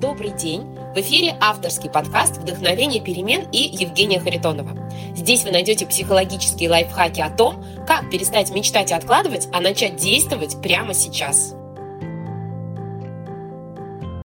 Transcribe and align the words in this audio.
Добрый 0.00 0.30
день! 0.30 0.62
В 0.94 0.98
эфире 0.98 1.36
авторский 1.40 1.90
подкаст 1.90 2.36
«Вдохновение 2.36 3.02
перемен» 3.02 3.50
и 3.50 3.58
Евгения 3.58 4.20
Харитонова. 4.20 4.88
Здесь 5.16 5.42
вы 5.42 5.50
найдете 5.50 5.86
психологические 5.86 6.70
лайфхаки 6.70 7.20
о 7.20 7.30
том, 7.30 7.64
как 7.84 8.08
перестать 8.08 8.52
мечтать 8.52 8.92
и 8.92 8.94
откладывать, 8.94 9.48
а 9.52 9.60
начать 9.60 9.96
действовать 9.96 10.62
прямо 10.62 10.94
сейчас. 10.94 11.56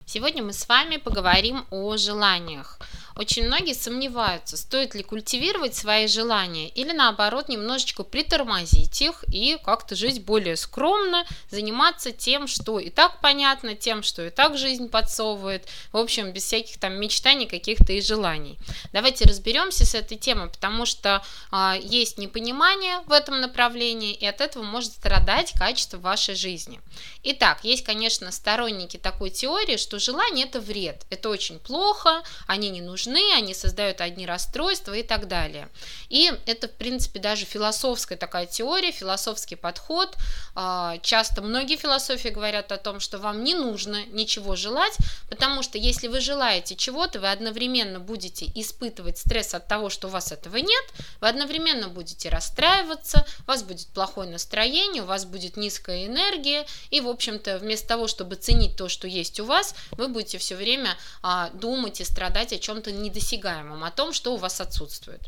Сегодня 0.06 0.44
мы 0.44 0.54
с 0.54 0.70
вами 0.70 0.98
поговорим 0.98 1.66
о 1.72 1.98
желаниях. 1.98 2.80
Очень 3.16 3.46
многие 3.46 3.74
сомневаются, 3.74 4.58
стоит 4.58 4.96
ли 4.96 5.04
культивировать 5.04 5.76
свои 5.76 6.08
желания 6.08 6.70
или 6.70 6.92
наоборот 6.92 7.48
немножечко 7.48 8.04
притормозить 8.04 9.02
их 9.02 9.24
и 9.32 9.58
как-то 9.64 9.96
жить 9.96 10.24
более 10.24 10.56
скромно, 10.56 11.26
заниматься 11.50 12.12
тем, 12.12 12.48
что 12.48 12.80
и 12.80 12.90
так 12.90 13.22
понятно, 13.22 13.76
тем, 13.76 14.02
что 14.02 14.26
и 14.26 14.32
так 14.32 14.58
жизнь 14.58 14.90
подсовывает, 14.90 15.68
в 15.92 15.98
общем, 15.98 16.32
без 16.32 16.44
всяких 16.44 16.80
там 16.80 16.94
мечтаний 17.00 17.46
каких-то 17.46 17.94
и 17.94 18.02
желаний. 18.02 18.58
Давайте 18.94 19.26
разберемся 19.26 19.86
с 19.86 19.94
этой 19.94 20.18
темой, 20.18 20.50
потому 20.50 20.88
что 20.88 21.24
а, 21.52 21.78
есть 21.80 22.18
непонимание 22.18 23.02
в 23.06 23.12
этом 23.12 23.40
направлении, 23.42 24.14
и 24.14 24.26
от 24.26 24.42
этого 24.42 24.64
может 24.64 24.94
страдать 24.94 25.54
качество 25.54 25.98
вашей 25.98 26.34
жизни. 26.34 26.82
Итак, 27.22 27.60
есть, 27.64 27.84
конечно, 27.84 28.32
сторонники 28.32 28.98
такой 28.98 29.30
теории, 29.30 29.78
что 29.78 30.00
желание 30.00 30.46
это 30.46 30.60
вред, 30.60 31.06
это 31.12 31.30
очень 31.30 31.60
плохо, 31.60 32.24
они 32.48 32.70
не 32.70 32.82
нужны 32.82 33.03
нужны, 33.06 33.34
они 33.34 33.54
создают 33.54 34.02
одни 34.02 34.26
расстройства 34.26 34.94
и 34.94 35.04
так 35.04 35.28
далее. 35.28 35.70
И 36.10 36.32
это, 36.46 36.68
в 36.68 36.72
принципе, 36.72 37.20
даже 37.20 37.46
философская 37.46 38.18
такая 38.18 38.46
теория, 38.46 38.92
философский 38.92 39.56
подход. 39.56 40.16
А, 40.56 40.98
часто 41.00 41.42
многие 41.42 41.78
философии 41.78 42.30
говорят 42.30 42.72
о 42.72 42.78
том, 42.78 43.00
что 43.00 43.18
вам 43.18 43.44
не 43.44 43.56
нужно 43.56 44.06
ничего 44.06 44.56
желать, 44.56 44.96
потому 45.30 45.64
что 45.64 45.78
если 45.78 46.08
вы 46.08 46.22
желаете 46.22 46.76
чего-то, 46.76 47.20
вы 47.20 47.32
одновременно 47.32 48.00
будете 48.00 48.50
испытывать 48.56 49.18
стресс 49.18 49.54
от 49.54 49.68
того, 49.68 49.90
что 49.90 50.08
у 50.08 50.12
вас 50.12 50.32
этого 50.32 50.58
нет, 50.58 50.86
вы 51.22 51.28
одновременно 51.28 51.90
будете 51.90 52.30
расстраиваться, 52.30 53.26
у 53.46 53.52
вас 53.52 53.64
будет 53.64 53.88
плохое 53.88 54.30
настроение, 54.30 55.04
у 55.04 55.06
вас 55.06 55.26
будет 55.26 55.58
низкая 55.58 56.06
энергия, 56.06 56.66
и, 56.90 57.02
в 57.02 57.08
общем-то, 57.08 57.58
вместо 57.58 57.88
того, 57.88 58.08
чтобы 58.08 58.36
ценить 58.36 58.76
то, 58.76 58.90
что 58.90 59.08
есть 59.08 59.40
у 59.40 59.46
вас, 59.46 59.76
вы 59.92 60.08
будете 60.08 60.38
все 60.38 60.56
время 60.56 60.96
а, 61.22 61.50
думать 61.50 62.00
и 62.02 62.04
страдать 62.04 62.54
о 62.54 62.60
чем-то 62.60 62.93
недосягаемом, 63.02 63.84
о 63.84 63.92
том, 63.92 64.14
что 64.14 64.34
у 64.34 64.38
вас 64.38 64.62
отсутствует. 64.62 65.22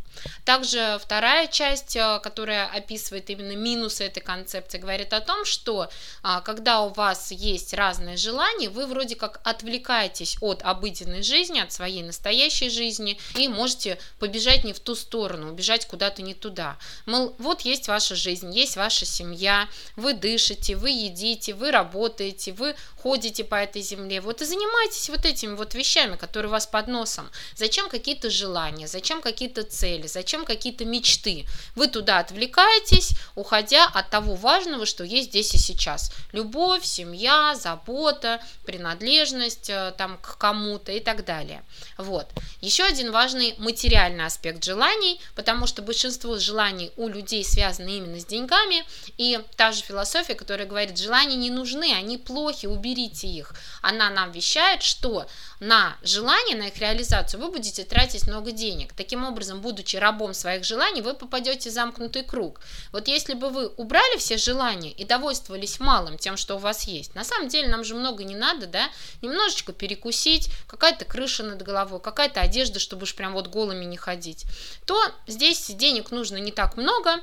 Также 0.43 0.99
вторая 1.01 1.47
часть, 1.47 1.95
э, 1.95 2.19
которая 2.23 2.67
описывает 2.67 3.29
именно 3.29 3.55
минусы 3.55 4.03
этой 4.05 4.21
концепции, 4.21 4.77
говорит 4.77 5.13
о 5.13 5.21
том, 5.21 5.45
что 5.45 5.89
а, 6.23 6.41
когда 6.41 6.81
у 6.81 6.89
вас 6.89 7.31
есть 7.31 7.73
разные 7.73 8.17
желания, 8.17 8.69
вы 8.69 8.85
вроде 8.87 9.15
как 9.15 9.41
отвлекаетесь 9.43 10.37
от 10.41 10.61
обыденной 10.63 11.23
жизни, 11.23 11.59
от 11.59 11.71
своей 11.71 12.03
настоящей 12.03 12.69
жизни 12.69 13.17
и 13.35 13.47
можете 13.47 13.97
побежать 14.19 14.63
не 14.63 14.73
в 14.73 14.79
ту 14.79 14.95
сторону, 14.95 15.51
убежать 15.51 15.85
куда-то 15.87 16.21
не 16.21 16.33
туда. 16.33 16.77
Мол, 17.05 17.35
вот 17.37 17.61
есть 17.61 17.87
ваша 17.87 18.15
жизнь, 18.15 18.51
есть 18.55 18.77
ваша 18.77 19.05
семья, 19.05 19.67
вы 19.95 20.13
дышите, 20.13 20.75
вы 20.75 20.89
едите, 20.91 21.53
вы 21.53 21.71
работаете, 21.71 22.53
вы 22.53 22.75
ходите 23.01 23.43
по 23.43 23.55
этой 23.55 23.81
земле, 23.81 24.21
вот 24.21 24.41
и 24.41 24.45
занимайтесь 24.45 25.09
вот 25.09 25.25
этими 25.25 25.55
вот 25.55 25.75
вещами, 25.75 26.15
которые 26.15 26.49
у 26.49 26.51
вас 26.51 26.67
под 26.67 26.87
носом. 26.87 27.29
Зачем 27.55 27.87
какие-то 27.87 28.29
желания, 28.29 28.85
зачем 28.85 29.21
какие-то 29.21 29.63
цели, 29.63 30.07
зачем 30.07 30.43
какие-то 30.43 30.83
мечты? 30.83 31.45
Вы 31.75 31.87
туда 31.87 32.19
отвлекаетесь, 32.19 33.11
уходя 33.35 33.85
от 33.85 34.09
того 34.09 34.35
важного, 34.35 34.85
что 34.85 35.05
есть 35.05 35.29
здесь 35.29 35.53
и 35.53 35.57
сейчас. 35.57 36.11
Любовь, 36.33 36.83
семья, 36.83 37.55
забота, 37.55 38.41
принадлежность 38.65 39.69
э, 39.69 39.93
там, 39.97 40.17
к 40.17 40.37
кому-то 40.37 40.91
и 40.91 40.99
так 40.99 41.23
далее. 41.23 41.63
Вот. 41.97 42.27
Еще 42.59 42.83
один 42.83 43.11
важный 43.11 43.55
материальный 43.57 44.25
аспект 44.25 44.61
желаний, 44.61 45.21
потому 45.33 45.65
что 45.65 45.81
большинство 45.81 46.37
желаний 46.37 46.91
у 46.97 47.07
людей 47.07 47.45
связаны 47.45 47.97
именно 47.97 48.19
с 48.19 48.25
деньгами, 48.25 48.83
и 49.17 49.39
та 49.55 49.71
же 49.71 49.81
философия, 49.81 50.35
которая 50.35 50.67
говорит, 50.67 50.97
желания 50.97 51.37
не 51.37 51.51
нужны, 51.51 51.93
они 51.93 52.17
плохи, 52.17 52.65
уберите 52.65 53.27
их. 53.27 53.53
Она 53.81 54.09
нам 54.09 54.33
вещает, 54.33 54.83
что 54.83 55.25
на 55.61 55.95
желание, 56.03 56.57
на 56.57 56.67
их 56.67 56.77
реализацию 56.79 57.44
вы 57.45 57.51
будете 57.51 57.83
тратить 57.83 58.27
много 58.27 58.51
денег. 58.51 58.93
Таким 58.93 59.23
образом, 59.23 59.61
будучи 59.61 59.97
рабом 59.97 60.33
своих 60.33 60.63
желаний, 60.63 61.01
вы 61.01 61.13
попадете 61.13 61.69
в 61.69 61.73
замкнутый 61.73 62.23
круг. 62.23 62.59
Вот 62.91 63.07
если 63.07 63.33
бы 63.33 63.49
вы 63.49 63.67
убрали 63.67 64.17
все 64.17 64.37
желания 64.37 64.91
и 64.91 65.05
довольствовались 65.05 65.79
малым, 65.79 66.17
тем, 66.17 66.37
что 66.37 66.55
у 66.55 66.59
вас 66.59 66.83
есть, 66.83 67.15
на 67.15 67.23
самом 67.23 67.47
деле 67.47 67.67
нам 67.67 67.83
же 67.83 67.95
много 67.95 68.23
не 68.23 68.35
надо, 68.35 68.65
да, 68.67 68.89
немножечко 69.21 69.73
перекусить, 69.73 70.49
какая-то 70.67 71.05
крыша 71.05 71.43
над 71.43 71.61
головой, 71.61 71.99
какая-то 71.99 72.41
одежда, 72.41 72.79
чтобы 72.79 73.03
уж 73.03 73.15
прям 73.15 73.33
вот 73.33 73.47
голыми 73.47 73.85
не 73.85 73.97
ходить, 73.97 74.45
то 74.85 74.99
здесь 75.27 75.67
денег 75.67 76.11
нужно 76.11 76.37
не 76.37 76.51
так 76.51 76.77
много, 76.77 77.21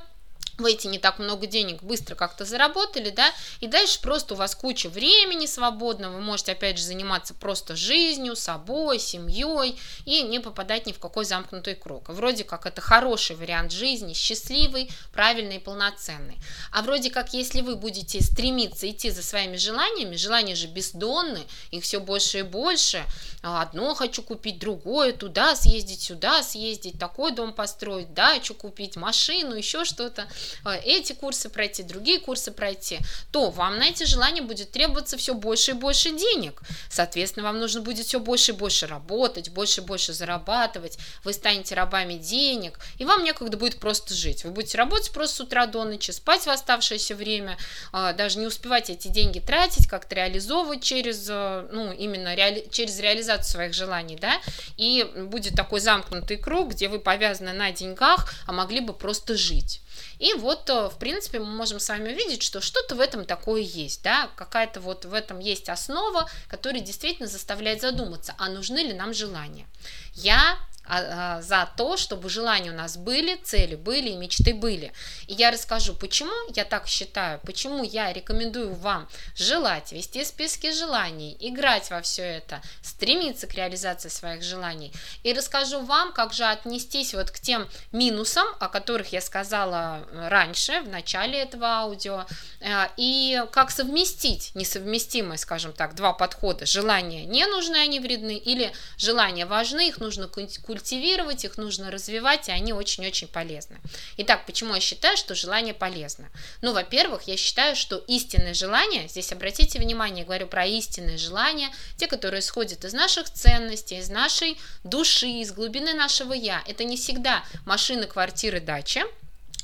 вы 0.57 0.73
эти 0.73 0.87
не 0.87 0.99
так 0.99 1.19
много 1.19 1.47
денег 1.47 1.81
быстро 1.81 2.15
как-то 2.15 2.45
заработали, 2.45 3.09
да, 3.09 3.31
и 3.59 3.67
дальше 3.67 3.99
просто 4.01 4.33
у 4.33 4.37
вас 4.37 4.55
куча 4.55 4.87
времени 4.87 5.45
свободного, 5.45 6.13
вы 6.13 6.21
можете 6.21 6.51
опять 6.51 6.77
же 6.77 6.83
заниматься 6.83 7.33
просто 7.33 7.75
жизнью, 7.75 8.35
собой, 8.35 8.99
семьей 8.99 9.79
и 10.05 10.21
не 10.21 10.39
попадать 10.39 10.85
ни 10.85 10.91
в 10.91 10.99
какой 10.99 11.25
замкнутый 11.25 11.75
круг. 11.75 12.09
Вроде 12.09 12.43
как 12.43 12.65
это 12.65 12.81
хороший 12.81 13.35
вариант 13.35 13.71
жизни, 13.71 14.13
счастливый, 14.13 14.91
правильный 15.11 15.55
и 15.55 15.59
полноценный. 15.59 16.37
А 16.71 16.83
вроде 16.83 17.09
как 17.09 17.33
если 17.33 17.61
вы 17.61 17.75
будете 17.75 18.21
стремиться 18.21 18.89
идти 18.89 19.09
за 19.09 19.23
своими 19.23 19.57
желаниями, 19.57 20.15
желания 20.15 20.55
же 20.55 20.67
бездонны, 20.67 21.43
их 21.71 21.83
все 21.83 21.99
больше 21.99 22.39
и 22.39 22.43
больше, 22.43 23.03
одно 23.41 23.95
хочу 23.95 24.21
купить, 24.21 24.59
другое, 24.59 25.13
туда 25.13 25.55
съездить, 25.55 26.01
сюда 26.01 26.43
съездить, 26.43 26.99
такой 26.99 27.31
дом 27.31 27.53
построить, 27.53 28.13
дачу 28.13 28.53
купить, 28.53 28.95
машину, 28.95 29.55
еще 29.55 29.83
что-то– 29.83 30.27
эти 30.83 31.13
курсы 31.13 31.49
пройти, 31.49 31.83
другие 31.83 32.19
курсы 32.19 32.51
пройти, 32.51 32.99
то 33.31 33.49
вам 33.49 33.77
на 33.77 33.87
эти 33.87 34.03
желания 34.03 34.41
будет 34.41 34.71
требоваться 34.71 35.17
все 35.17 35.33
больше 35.33 35.71
и 35.71 35.73
больше 35.73 36.11
денег. 36.11 36.61
Соответственно, 36.89 37.45
вам 37.45 37.59
нужно 37.59 37.81
будет 37.81 38.05
все 38.05 38.19
больше 38.19 38.51
и 38.51 38.55
больше 38.55 38.87
работать, 38.87 39.49
больше 39.49 39.81
и 39.81 39.83
больше 39.83 40.13
зарабатывать, 40.13 40.97
вы 41.23 41.33
станете 41.33 41.75
рабами 41.75 42.15
денег, 42.15 42.79
и 42.97 43.05
вам 43.05 43.23
некогда 43.23 43.57
будет 43.57 43.79
просто 43.79 44.13
жить. 44.13 44.43
Вы 44.43 44.51
будете 44.51 44.77
работать 44.77 45.11
просто 45.11 45.37
с 45.37 45.39
утра 45.41 45.65
до 45.65 45.83
ночи, 45.83 46.11
спать 46.11 46.45
в 46.45 46.49
оставшееся 46.49 47.15
время, 47.15 47.57
э, 47.93 48.13
даже 48.13 48.39
не 48.39 48.47
успевать 48.47 48.89
эти 48.89 49.07
деньги 49.07 49.39
тратить, 49.39 49.87
как-то 49.87 50.15
реализовывать 50.15 50.83
через, 50.83 51.27
э, 51.29 51.67
ну, 51.71 51.91
именно 51.91 52.35
реали 52.35 52.67
через 52.71 52.99
реализацию 52.99 53.51
своих 53.51 53.73
желаний, 53.73 54.15
да, 54.15 54.41
и 54.77 55.03
будет 55.27 55.55
такой 55.55 55.79
замкнутый 55.79 56.37
круг, 56.37 56.71
где 56.71 56.87
вы 56.87 56.99
повязаны 56.99 57.53
на 57.53 57.71
деньгах, 57.71 58.33
а 58.47 58.51
могли 58.51 58.79
бы 58.79 58.93
просто 58.93 59.35
жить. 59.35 59.82
И 60.23 60.33
вот, 60.35 60.69
э, 60.69 60.87
в 60.87 60.97
принципе, 60.99 61.39
мы 61.39 61.47
можем 61.47 61.81
с 61.81 61.89
вами 61.89 62.13
увидеть, 62.13 62.43
что 62.43 62.61
что-то 62.61 62.95
в 62.95 63.01
этом 63.01 63.25
такое 63.25 63.59
есть, 63.59 64.03
да, 64.03 64.29
какая-то 64.37 64.79
вот 64.79 65.03
в 65.03 65.13
этом 65.13 65.39
есть 65.39 65.67
основа, 65.67 66.29
которая 66.47 66.81
действительно 66.81 67.27
заставляет 67.27 67.81
задуматься, 67.81 68.33
а 68.37 68.47
нужны 68.47 68.79
ли 68.79 68.93
нам 68.93 69.13
желания. 69.13 69.67
Я 70.13 70.57
а, 70.85 71.37
а, 71.37 71.41
за 71.41 71.69
то, 71.77 71.95
чтобы 71.95 72.29
желания 72.29 72.71
у 72.71 72.75
нас 72.75 72.97
были, 72.97 73.35
цели 73.37 73.75
были 73.75 74.09
и 74.09 74.15
мечты 74.15 74.53
были. 74.53 74.91
И 75.27 75.33
я 75.33 75.51
расскажу, 75.51 75.93
почему 75.93 76.33
я 76.55 76.65
так 76.65 76.87
считаю, 76.87 77.39
почему 77.45 77.83
я 77.83 78.11
рекомендую 78.11 78.73
вам 78.73 79.07
желать, 79.35 79.93
вести 79.93 80.25
списки 80.25 80.71
желаний, 80.71 81.37
играть 81.39 81.89
во 81.89 82.01
все 82.01 82.23
это, 82.23 82.61
стремиться 82.81 83.47
к 83.47 83.53
реализации 83.53 84.09
своих 84.09 84.43
желаний. 84.43 84.91
И 85.23 85.31
расскажу 85.31 85.79
вам, 85.81 86.11
как 86.11 86.33
же 86.33 86.43
отнестись 86.43 87.13
вот 87.13 87.31
к 87.31 87.39
тем 87.39 87.69
минусам, 87.93 88.47
о 88.59 88.67
которых 88.67 89.13
я 89.13 89.21
сказала 89.21 90.05
раньше, 90.11 90.81
в 90.81 90.89
начале 90.89 91.39
этого 91.39 91.67
аудио, 91.67 92.25
э, 92.59 92.87
и 92.97 93.41
как 93.51 93.71
совместить 93.71 94.51
несовместимые, 94.53 95.37
скажем 95.37 95.71
так, 95.71 95.95
два 95.95 96.11
подхода. 96.11 96.65
Желания 96.65 97.25
не 97.25 97.45
нужны, 97.45 97.77
они 97.77 98.01
вредны, 98.01 98.35
или 98.35 98.73
желания 98.97 99.45
важны, 99.45 99.87
их 99.87 99.99
нужно 99.99 100.27
культивировать 100.27 100.72
культивировать, 100.73 101.45
их 101.45 101.57
нужно 101.57 101.91
развивать, 101.91 102.49
и 102.49 102.51
они 102.51 102.73
очень-очень 102.73 103.27
полезны. 103.27 103.77
Итак, 104.17 104.47
почему 104.47 104.73
я 104.73 104.81
считаю, 104.81 105.15
что 105.17 105.35
желание 105.35 105.75
полезно? 105.75 106.31
Ну, 106.63 106.73
во-первых, 106.73 107.23
я 107.27 107.37
считаю, 107.37 107.75
что 107.75 107.97
истинное 108.07 108.55
желание, 108.55 109.07
здесь 109.07 109.31
обратите 109.31 109.77
внимание, 109.77 110.21
я 110.21 110.25
говорю 110.25 110.47
про 110.47 110.65
истинное 110.65 111.19
желание, 111.19 111.69
те, 111.95 112.07
которые 112.07 112.39
исходят 112.39 112.85
из 112.85 112.93
наших 112.93 113.29
ценностей, 113.29 113.99
из 113.99 114.09
нашей 114.09 114.57
души, 114.83 115.27
из 115.27 115.51
глубины 115.51 115.93
нашего 115.93 116.33
«я», 116.33 116.63
это 116.67 116.83
не 116.83 116.97
всегда 116.97 117.43
машины, 117.65 118.07
квартиры, 118.07 118.59
дача, 118.59 119.03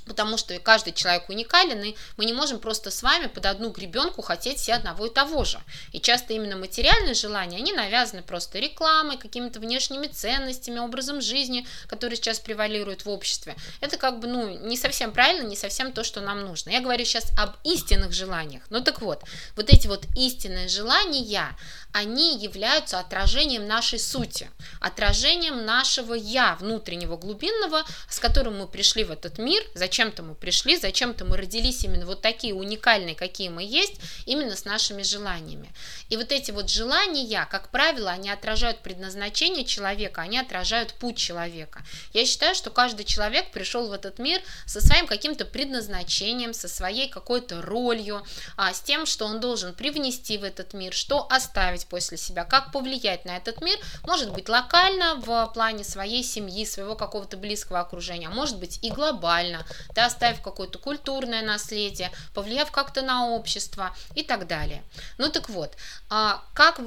потому 0.10 0.38
что 0.38 0.58
каждый 0.60 0.92
человек 0.92 1.30
уникален, 1.30 1.82
и 1.84 1.96
мы 2.18 2.26
не 2.26 2.34
можем 2.34 2.60
просто 2.60 2.90
с 2.90 3.04
вами 3.04 3.28
под 3.28 3.46
одну 3.46 3.70
гребенку 3.70 4.22
хотеть 4.24 4.58
все 4.58 4.74
одного 4.74 5.06
и 5.06 5.14
того 5.14 5.46
же. 5.46 5.62
И 5.94 6.02
часто 6.02 6.34
именно 6.34 6.58
материальные 6.58 7.14
желания, 7.14 7.58
они 7.58 7.72
навязаны 7.72 8.24
просто 8.24 8.60
рекламой, 8.60 9.18
какими-то 9.18 9.60
внешними 9.60 10.08
ценностями, 10.08 10.80
образом 10.80 11.22
жизни, 11.22 11.66
который 11.88 12.16
сейчас 12.16 12.40
превалирует 12.40 13.06
в 13.06 13.10
обществе. 13.10 13.56
Это 13.82 13.98
как 13.98 14.20
бы, 14.20 14.28
ну, 14.28 14.50
не 14.50 14.76
совсем 14.76 15.12
правильно, 15.12 15.48
не 15.48 15.56
совсем 15.56 15.94
то, 15.94 16.04
что 16.04 16.22
нам 16.22 16.42
нужно. 16.42 16.72
Я 16.72 16.82
говорю 16.82 17.06
сейчас 17.06 17.26
об 17.38 17.56
истинных 17.64 18.12
желаниях. 18.12 18.64
Ну 18.72 18.82
так 18.82 19.02
вот, 19.02 19.24
вот 19.56 19.70
эти 19.70 19.88
вот 19.88 20.06
истинные 20.16 20.68
желания, 20.68 21.56
они 21.94 22.38
являются 22.38 23.00
отражением 23.00 23.68
нашей 23.68 24.00
сути, 24.00 24.50
отражением 24.82 25.66
нашего 25.66 26.14
я 26.16 26.56
внутреннего, 26.56 27.18
глубинного, 27.18 27.84
с 28.10 28.20
которым 28.20 28.60
мы 28.60 28.68
пришли 28.68 29.04
в 29.04 29.12
этот 29.12 29.38
мир, 29.38 29.64
зачем-то 30.00 30.24
мы 30.24 30.34
пришли, 30.34 30.78
зачем-то 30.78 31.26
мы 31.26 31.36
родились 31.36 31.84
именно 31.84 32.06
вот 32.06 32.22
такие 32.22 32.54
уникальные, 32.54 33.16
какие 33.16 33.50
мы 33.50 33.64
есть, 33.64 34.00
именно 34.26 34.56
с 34.56 34.64
нашими 34.64 35.04
желаниями. 35.04 35.74
И 36.08 36.16
вот 36.16 36.32
эти 36.32 36.52
вот 36.52 36.70
желания, 36.70 37.46
как 37.52 37.70
правило, 37.70 38.10
они 38.10 38.30
отражают 38.30 38.80
предназначение 38.80 39.66
человека, 39.66 40.22
они 40.22 40.40
отражают 40.40 40.94
путь 40.94 41.18
человека. 41.18 41.84
Я 42.14 42.26
считаю, 42.26 42.56
что 42.56 42.70
каждый 42.70 43.04
человек 43.04 43.52
пришел 43.52 43.90
в 43.90 43.92
этот 43.92 44.20
мир 44.20 44.42
со 44.66 44.80
своим 44.80 45.06
каким-то 45.06 45.44
предназначением, 45.44 46.54
со 46.54 46.70
своей 46.70 47.10
какой-то 47.10 47.62
ролью, 47.62 48.26
а, 48.56 48.74
с 48.74 48.80
тем, 48.80 49.06
что 49.06 49.26
он 49.26 49.42
должен 49.42 49.74
привнести 49.74 50.38
в 50.38 50.46
этот 50.46 50.74
мир, 50.74 50.94
что 50.94 51.28
оставить 51.30 51.88
после 51.88 52.16
себя, 52.16 52.46
как 52.46 52.72
повлиять 52.72 53.26
на 53.26 53.36
этот 53.36 53.62
мир, 53.62 53.78
может 54.04 54.32
быть 54.32 54.48
локально 54.48 55.16
в 55.16 55.52
плане 55.54 55.84
своей 55.84 56.24
семьи, 56.24 56.66
своего 56.66 56.96
какого-то 56.96 57.36
близкого 57.36 57.82
окружения, 57.82 58.28
а 58.28 58.32
может 58.32 58.60
быть 58.60 58.80
и 58.82 58.92
глобально, 58.92 59.66
да, 59.96 60.06
оставив 60.06 60.42
какое-то 60.42 60.78
культурное 60.80 61.42
наследие, 61.42 62.12
повлияв 62.34 62.72
как-то 62.72 63.02
на 63.02 63.30
общество 63.30 63.96
и 64.16 64.24
так 64.24 64.48
далее. 64.48 64.84
Ну 65.18 65.30
так 65.30 65.50
вот, 65.50 65.74
а 66.10 66.44
как 66.54 66.78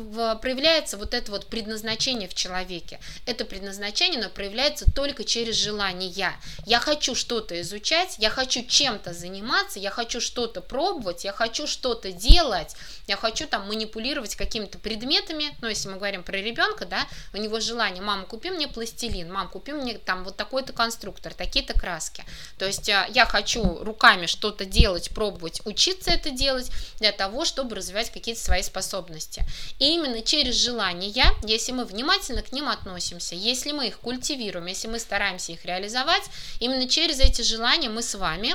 проявляется 0.40 0.96
вот 0.96 1.14
это 1.14 1.30
вот 1.30 1.46
предназначение 1.46 2.28
в 2.28 2.34
человеке? 2.34 3.00
Это 3.26 3.44
предназначение, 3.44 4.20
оно 4.20 4.30
проявляется 4.30 4.90
только 4.90 5.24
через 5.24 5.56
желание. 5.56 6.32
Я 6.66 6.80
хочу 6.80 7.14
что-то 7.14 7.60
изучать, 7.60 8.16
я 8.18 8.30
хочу 8.30 8.64
чем-то 8.64 9.12
заниматься, 9.12 9.78
я 9.78 9.90
хочу 9.90 10.20
что-то 10.20 10.60
пробовать, 10.60 11.24
я 11.24 11.32
хочу 11.32 11.66
что-то 11.66 12.12
делать, 12.12 12.74
я 13.06 13.16
хочу 13.16 13.46
там 13.46 13.66
манипулировать 13.68 14.36
какими-то 14.36 14.78
предметами, 14.78 15.56
ну, 15.60 15.68
если 15.68 15.88
мы 15.88 15.96
говорим 15.96 16.22
про 16.22 16.36
ребенка, 16.36 16.86
да, 16.86 17.06
у 17.32 17.36
него 17.36 17.60
желание, 17.60 18.02
мама, 18.02 18.24
купи 18.24 18.50
мне 18.50 18.68
пластилин, 18.68 19.32
мам, 19.32 19.48
купи 19.48 19.72
мне 19.72 19.98
там 19.98 20.24
вот 20.24 20.36
такой-то 20.36 20.72
конструктор, 20.72 21.34
такие-то 21.34 21.74
краски. 21.74 22.24
То 22.58 22.66
есть 22.66 22.91
я 23.12 23.26
хочу 23.26 23.82
руками 23.84 24.26
что-то 24.26 24.64
делать, 24.64 25.10
пробовать, 25.10 25.60
учиться 25.64 26.10
это 26.10 26.30
делать 26.30 26.70
для 26.98 27.12
того, 27.12 27.44
чтобы 27.44 27.76
развивать 27.76 28.10
какие-то 28.10 28.40
свои 28.40 28.62
способности. 28.62 29.44
И 29.78 29.94
именно 29.94 30.20
через 30.22 30.54
желания, 30.54 31.12
если 31.44 31.72
мы 31.72 31.84
внимательно 31.84 32.42
к 32.42 32.52
ним 32.52 32.68
относимся, 32.68 33.34
если 33.34 33.72
мы 33.72 33.88
их 33.88 33.98
культивируем, 33.98 34.66
если 34.66 34.88
мы 34.88 34.98
стараемся 34.98 35.52
их 35.52 35.64
реализовать, 35.64 36.24
именно 36.60 36.88
через 36.88 37.20
эти 37.20 37.42
желания 37.42 37.88
мы 37.88 38.02
с 38.02 38.14
вами 38.14 38.54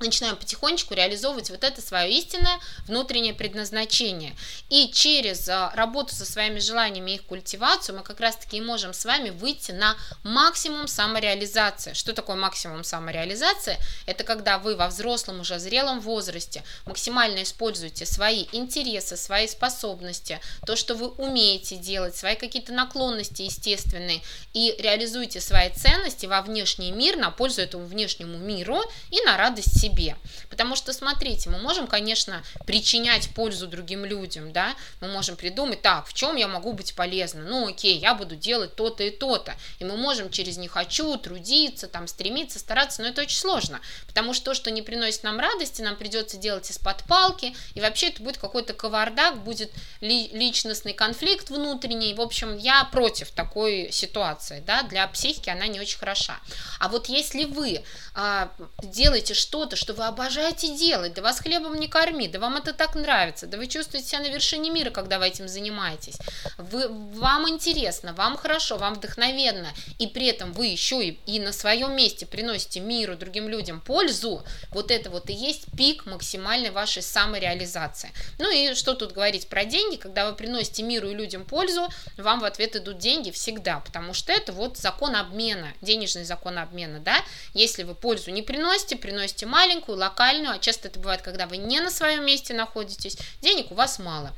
начинаем 0.00 0.36
потихонечку 0.36 0.94
реализовывать 0.94 1.50
вот 1.50 1.64
это 1.64 1.82
свое 1.82 2.12
истинное 2.12 2.58
внутреннее 2.86 3.34
предназначение. 3.34 4.34
И 4.70 4.90
через 4.92 5.48
а, 5.48 5.72
работу 5.74 6.14
со 6.14 6.24
своими 6.24 6.58
желаниями 6.58 7.12
и 7.12 7.14
их 7.14 7.24
культивацию 7.24 7.96
мы 7.96 8.02
как 8.02 8.20
раз-таки 8.20 8.58
и 8.58 8.60
можем 8.60 8.92
с 8.92 9.04
вами 9.04 9.30
выйти 9.30 9.72
на 9.72 9.96
максимум 10.22 10.88
самореализации. 10.88 11.94
Что 11.94 12.12
такое 12.12 12.36
максимум 12.36 12.84
самореализации? 12.84 13.76
Это 14.06 14.24
когда 14.24 14.58
вы 14.58 14.76
во 14.76 14.88
взрослом 14.88 15.40
уже 15.40 15.58
зрелом 15.58 16.00
возрасте 16.00 16.62
максимально 16.86 17.42
используете 17.42 18.06
свои 18.06 18.46
интересы, 18.52 19.16
свои 19.16 19.48
способности, 19.48 20.40
то, 20.66 20.76
что 20.76 20.94
вы 20.94 21.08
умеете 21.08 21.76
делать, 21.76 22.16
свои 22.16 22.36
какие-то 22.36 22.72
наклонности 22.72 23.42
естественные, 23.42 24.22
и 24.52 24.74
реализуете 24.78 25.40
свои 25.40 25.70
ценности 25.70 26.26
во 26.26 26.42
внешний 26.42 26.92
мир 26.92 27.16
на 27.16 27.30
пользу 27.30 27.62
этому 27.62 27.86
внешнему 27.86 28.38
миру 28.38 28.80
и 29.10 29.20
на 29.22 29.36
радость 29.36 29.80
себе 29.80 29.87
себе. 29.88 30.16
Потому 30.50 30.76
что, 30.76 30.92
смотрите, 30.92 31.50
мы 31.50 31.58
можем, 31.58 31.86
конечно, 31.86 32.42
причинять 32.66 33.28
пользу 33.34 33.66
другим 33.66 34.04
людям, 34.04 34.52
да, 34.52 34.74
мы 35.00 35.08
можем 35.08 35.36
придумать, 35.36 35.82
так, 35.82 36.06
в 36.06 36.14
чем 36.14 36.36
я 36.36 36.48
могу 36.48 36.72
быть 36.72 36.94
полезна, 36.94 37.42
ну, 37.42 37.68
окей, 37.68 37.98
я 37.98 38.14
буду 38.14 38.36
делать 38.36 38.74
то-то 38.76 39.02
и 39.02 39.10
то-то, 39.10 39.54
и 39.78 39.84
мы 39.84 39.96
можем 39.96 40.30
через 40.30 40.56
«не 40.56 40.68
хочу» 40.68 41.16
трудиться, 41.16 41.86
там, 41.86 42.06
стремиться, 42.08 42.58
стараться, 42.58 43.02
но 43.02 43.08
это 43.08 43.22
очень 43.22 43.38
сложно, 43.38 43.80
потому 44.06 44.34
что 44.34 44.46
то, 44.46 44.54
что 44.54 44.70
не 44.70 44.82
приносит 44.82 45.22
нам 45.22 45.38
радости, 45.38 45.82
нам 45.82 45.96
придется 45.96 46.36
делать 46.36 46.70
из-под 46.70 47.04
палки, 47.04 47.54
и 47.74 47.80
вообще 47.80 48.08
это 48.08 48.22
будет 48.22 48.38
какой-то 48.38 48.72
кавардак, 48.74 49.42
будет 49.42 49.72
ли, 50.00 50.28
личностный 50.28 50.92
конфликт 50.92 51.50
внутренний, 51.50 52.14
в 52.14 52.20
общем, 52.20 52.56
я 52.56 52.84
против 52.84 53.30
такой 53.30 53.90
ситуации, 53.92 54.62
да, 54.66 54.82
для 54.82 55.06
психики 55.08 55.50
она 55.50 55.66
не 55.66 55.80
очень 55.80 55.98
хороша. 55.98 56.38
А 56.78 56.88
вот 56.88 57.08
если 57.08 57.44
вы 57.44 57.82
а, 58.14 58.50
делаете 58.82 59.34
что-то, 59.34 59.76
что 59.78 59.94
вы 59.94 60.04
обожаете 60.04 60.76
делать, 60.76 61.14
да 61.14 61.22
вас 61.22 61.40
хлебом 61.40 61.76
не 61.76 61.88
корми, 61.88 62.28
да 62.28 62.38
вам 62.38 62.56
это 62.56 62.72
так 62.72 62.94
нравится, 62.94 63.46
да 63.46 63.56
вы 63.56 63.66
чувствуете 63.66 64.06
себя 64.08 64.20
на 64.20 64.28
вершине 64.28 64.70
мира, 64.70 64.90
когда 64.90 65.18
вы 65.18 65.28
этим 65.28 65.48
занимаетесь, 65.48 66.18
вы, 66.58 66.88
вам 66.88 67.48
интересно, 67.48 68.12
вам 68.12 68.36
хорошо, 68.36 68.76
вам 68.76 68.94
вдохновенно, 68.94 69.68
и 69.98 70.06
при 70.06 70.26
этом 70.26 70.52
вы 70.52 70.66
еще 70.66 71.04
и, 71.04 71.18
и 71.26 71.40
на 71.40 71.52
своем 71.52 71.94
месте 71.96 72.26
приносите 72.26 72.80
миру, 72.80 73.16
другим 73.16 73.48
людям 73.48 73.80
пользу, 73.80 74.44
вот 74.70 74.90
это 74.90 75.10
вот 75.10 75.30
и 75.30 75.32
есть 75.32 75.66
пик 75.76 76.06
максимальной 76.06 76.70
вашей 76.70 77.02
самореализации. 77.02 78.10
Ну 78.38 78.50
и 78.50 78.74
что 78.74 78.94
тут 78.94 79.12
говорить 79.12 79.48
про 79.48 79.64
деньги, 79.64 79.96
когда 79.96 80.28
вы 80.28 80.36
приносите 80.36 80.82
миру 80.82 81.08
и 81.08 81.14
людям 81.14 81.44
пользу, 81.44 81.88
вам 82.16 82.40
в 82.40 82.44
ответ 82.44 82.76
идут 82.76 82.98
деньги 82.98 83.30
всегда, 83.30 83.80
потому 83.80 84.12
что 84.12 84.32
это 84.32 84.52
вот 84.52 84.76
закон 84.76 85.14
обмена, 85.16 85.72
денежный 85.80 86.24
закон 86.24 86.58
обмена, 86.58 86.98
да, 86.98 87.22
если 87.54 87.84
вы 87.84 87.94
пользу 87.94 88.30
не 88.30 88.42
приносите, 88.42 88.96
приносите 88.96 89.46
маленькую, 89.46 89.67
маленькую, 89.68 89.98
локальную, 89.98 90.54
а 90.54 90.58
часто 90.58 90.88
это 90.88 90.98
бывает, 90.98 91.20
когда 91.20 91.46
вы 91.46 91.58
не 91.58 91.80
на 91.80 91.90
своем 91.90 92.24
месте 92.24 92.54
находитесь, 92.54 93.18
денег 93.42 93.70
у 93.70 93.74
вас 93.74 93.98
мало. 93.98 94.32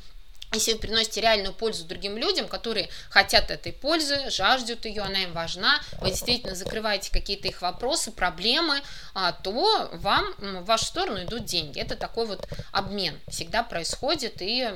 Если 0.52 0.72
вы 0.72 0.80
приносите 0.80 1.20
реальную 1.20 1.54
пользу 1.54 1.84
другим 1.84 2.18
людям, 2.18 2.48
которые 2.48 2.88
хотят 3.08 3.52
этой 3.52 3.72
пользы, 3.72 4.30
жаждут 4.30 4.84
ее, 4.84 5.02
она 5.02 5.22
им 5.22 5.32
важна, 5.32 5.80
вы 6.00 6.10
действительно 6.10 6.56
закрываете 6.56 7.12
какие-то 7.12 7.46
их 7.46 7.62
вопросы, 7.62 8.10
проблемы, 8.10 8.80
то 9.42 9.90
вам 9.92 10.34
в 10.38 10.64
вашу 10.64 10.86
сторону 10.86 11.22
идут 11.22 11.44
деньги. 11.44 11.78
Это 11.78 11.96
такой 11.96 12.26
вот 12.26 12.48
обмен 12.72 13.18
всегда 13.28 13.62
происходит, 13.62 14.42
и 14.42 14.72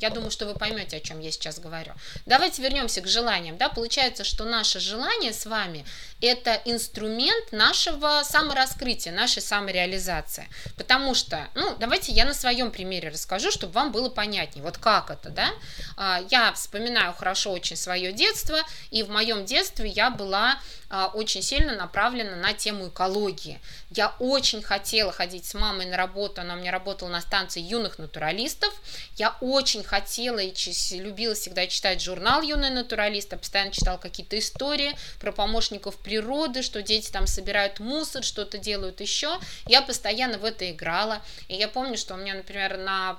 я 0.00 0.10
думаю, 0.10 0.30
что 0.30 0.46
вы 0.46 0.54
поймете, 0.54 0.96
о 0.96 1.00
чем 1.00 1.20
я 1.20 1.30
сейчас 1.30 1.58
говорю. 1.58 1.92
Давайте 2.26 2.62
вернемся 2.62 3.00
к 3.00 3.06
желаниям. 3.06 3.56
Да? 3.56 3.68
Получается, 3.68 4.24
что 4.24 4.44
наше 4.44 4.80
желание 4.80 5.32
с 5.32 5.46
вами– 5.46 5.84
это 6.20 6.60
инструмент 6.64 7.52
нашего 7.52 8.22
самораскрытия, 8.24 9.12
нашей 9.12 9.42
самореализации. 9.42 10.48
Потому 10.76 11.14
что, 11.14 11.48
ну, 11.54 11.76
давайте 11.78 12.12
я 12.12 12.24
на 12.24 12.34
своем 12.34 12.70
примере 12.70 13.10
расскажу, 13.10 13.50
чтобы 13.50 13.72
вам 13.72 13.92
было 13.92 14.08
понятнее. 14.08 14.64
Вот 14.64 14.78
как 14.78 14.96
как 15.06 15.10
это, 15.10 15.30
да? 15.30 15.50
А, 15.96 16.22
я 16.30 16.52
вспоминаю 16.52 17.12
хорошо 17.12 17.52
очень 17.52 17.76
свое 17.76 18.12
детство, 18.12 18.58
и 18.90 19.02
в 19.02 19.10
моем 19.10 19.44
детстве 19.44 19.88
я 19.88 20.10
была 20.10 20.58
а, 20.88 21.08
очень 21.08 21.42
сильно 21.42 21.74
направлена 21.76 22.36
на 22.36 22.52
тему 22.54 22.88
экологии. 22.88 23.60
Я 23.90 24.14
очень 24.18 24.62
хотела 24.62 25.12
ходить 25.12 25.46
с 25.46 25.54
мамой 25.54 25.86
на 25.86 25.96
работу, 25.96 26.40
она 26.40 26.54
у 26.54 26.58
меня 26.58 26.72
работала 26.72 27.08
на 27.08 27.20
станции 27.20 27.60
юных 27.60 27.98
натуралистов. 27.98 28.72
Я 29.16 29.36
очень 29.40 29.84
хотела 29.84 30.38
и 30.38 30.52
любила 30.92 31.34
всегда 31.34 31.66
читать 31.66 32.02
журнал 32.02 32.42
«Юный 32.42 32.70
натуралист», 32.70 33.32
я 33.32 33.38
постоянно 33.38 33.72
читала 33.72 33.96
какие-то 33.96 34.38
истории 34.38 34.96
про 35.20 35.32
помощников 35.32 35.96
природы, 35.96 36.62
что 36.62 36.82
дети 36.82 37.10
там 37.10 37.26
собирают 37.26 37.80
мусор, 37.80 38.24
что-то 38.24 38.58
делают 38.58 39.00
еще. 39.00 39.38
Я 39.66 39.82
постоянно 39.82 40.38
в 40.38 40.44
это 40.44 40.70
играла. 40.70 41.22
И 41.48 41.54
я 41.54 41.68
помню, 41.68 41.96
что 41.96 42.14
у 42.14 42.16
меня, 42.16 42.34
например, 42.34 42.78
на 42.78 43.18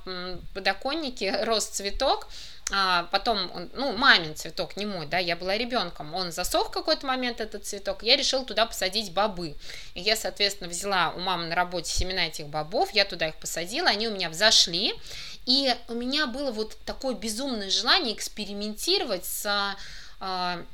подоконнике 0.53 1.43
рос 1.43 1.65
цветок, 1.65 2.27
а, 2.69 3.03
потом, 3.11 3.49
он, 3.53 3.69
ну, 3.73 3.95
мамин 3.95 4.35
цветок, 4.35 4.75
не 4.75 4.85
мой, 4.85 5.05
да, 5.05 5.19
я 5.19 5.37
была 5.37 5.57
ребенком, 5.57 6.13
он 6.13 6.31
засох 6.31 6.67
в 6.67 6.71
какой-то 6.71 7.05
момент, 7.05 7.39
этот 7.39 7.65
цветок, 7.65 8.03
я 8.03 8.17
решила 8.17 8.43
туда 8.43 8.65
посадить 8.65 9.13
бобы. 9.13 9.55
И 9.93 10.01
я, 10.01 10.17
соответственно, 10.17 10.69
взяла 10.69 11.13
у 11.15 11.19
мамы 11.19 11.45
на 11.47 11.55
работе 11.55 11.91
семена 11.91 12.27
этих 12.27 12.47
бобов, 12.47 12.91
я 12.91 13.05
туда 13.05 13.29
их 13.29 13.35
посадила, 13.35 13.87
они 13.89 14.09
у 14.09 14.11
меня 14.11 14.29
взошли, 14.29 14.93
и 15.45 15.73
у 15.87 15.93
меня 15.93 16.27
было 16.27 16.51
вот 16.51 16.77
такое 16.85 17.15
безумное 17.15 17.69
желание 17.69 18.13
экспериментировать 18.13 19.25
с 19.25 19.75
а, 20.19 20.65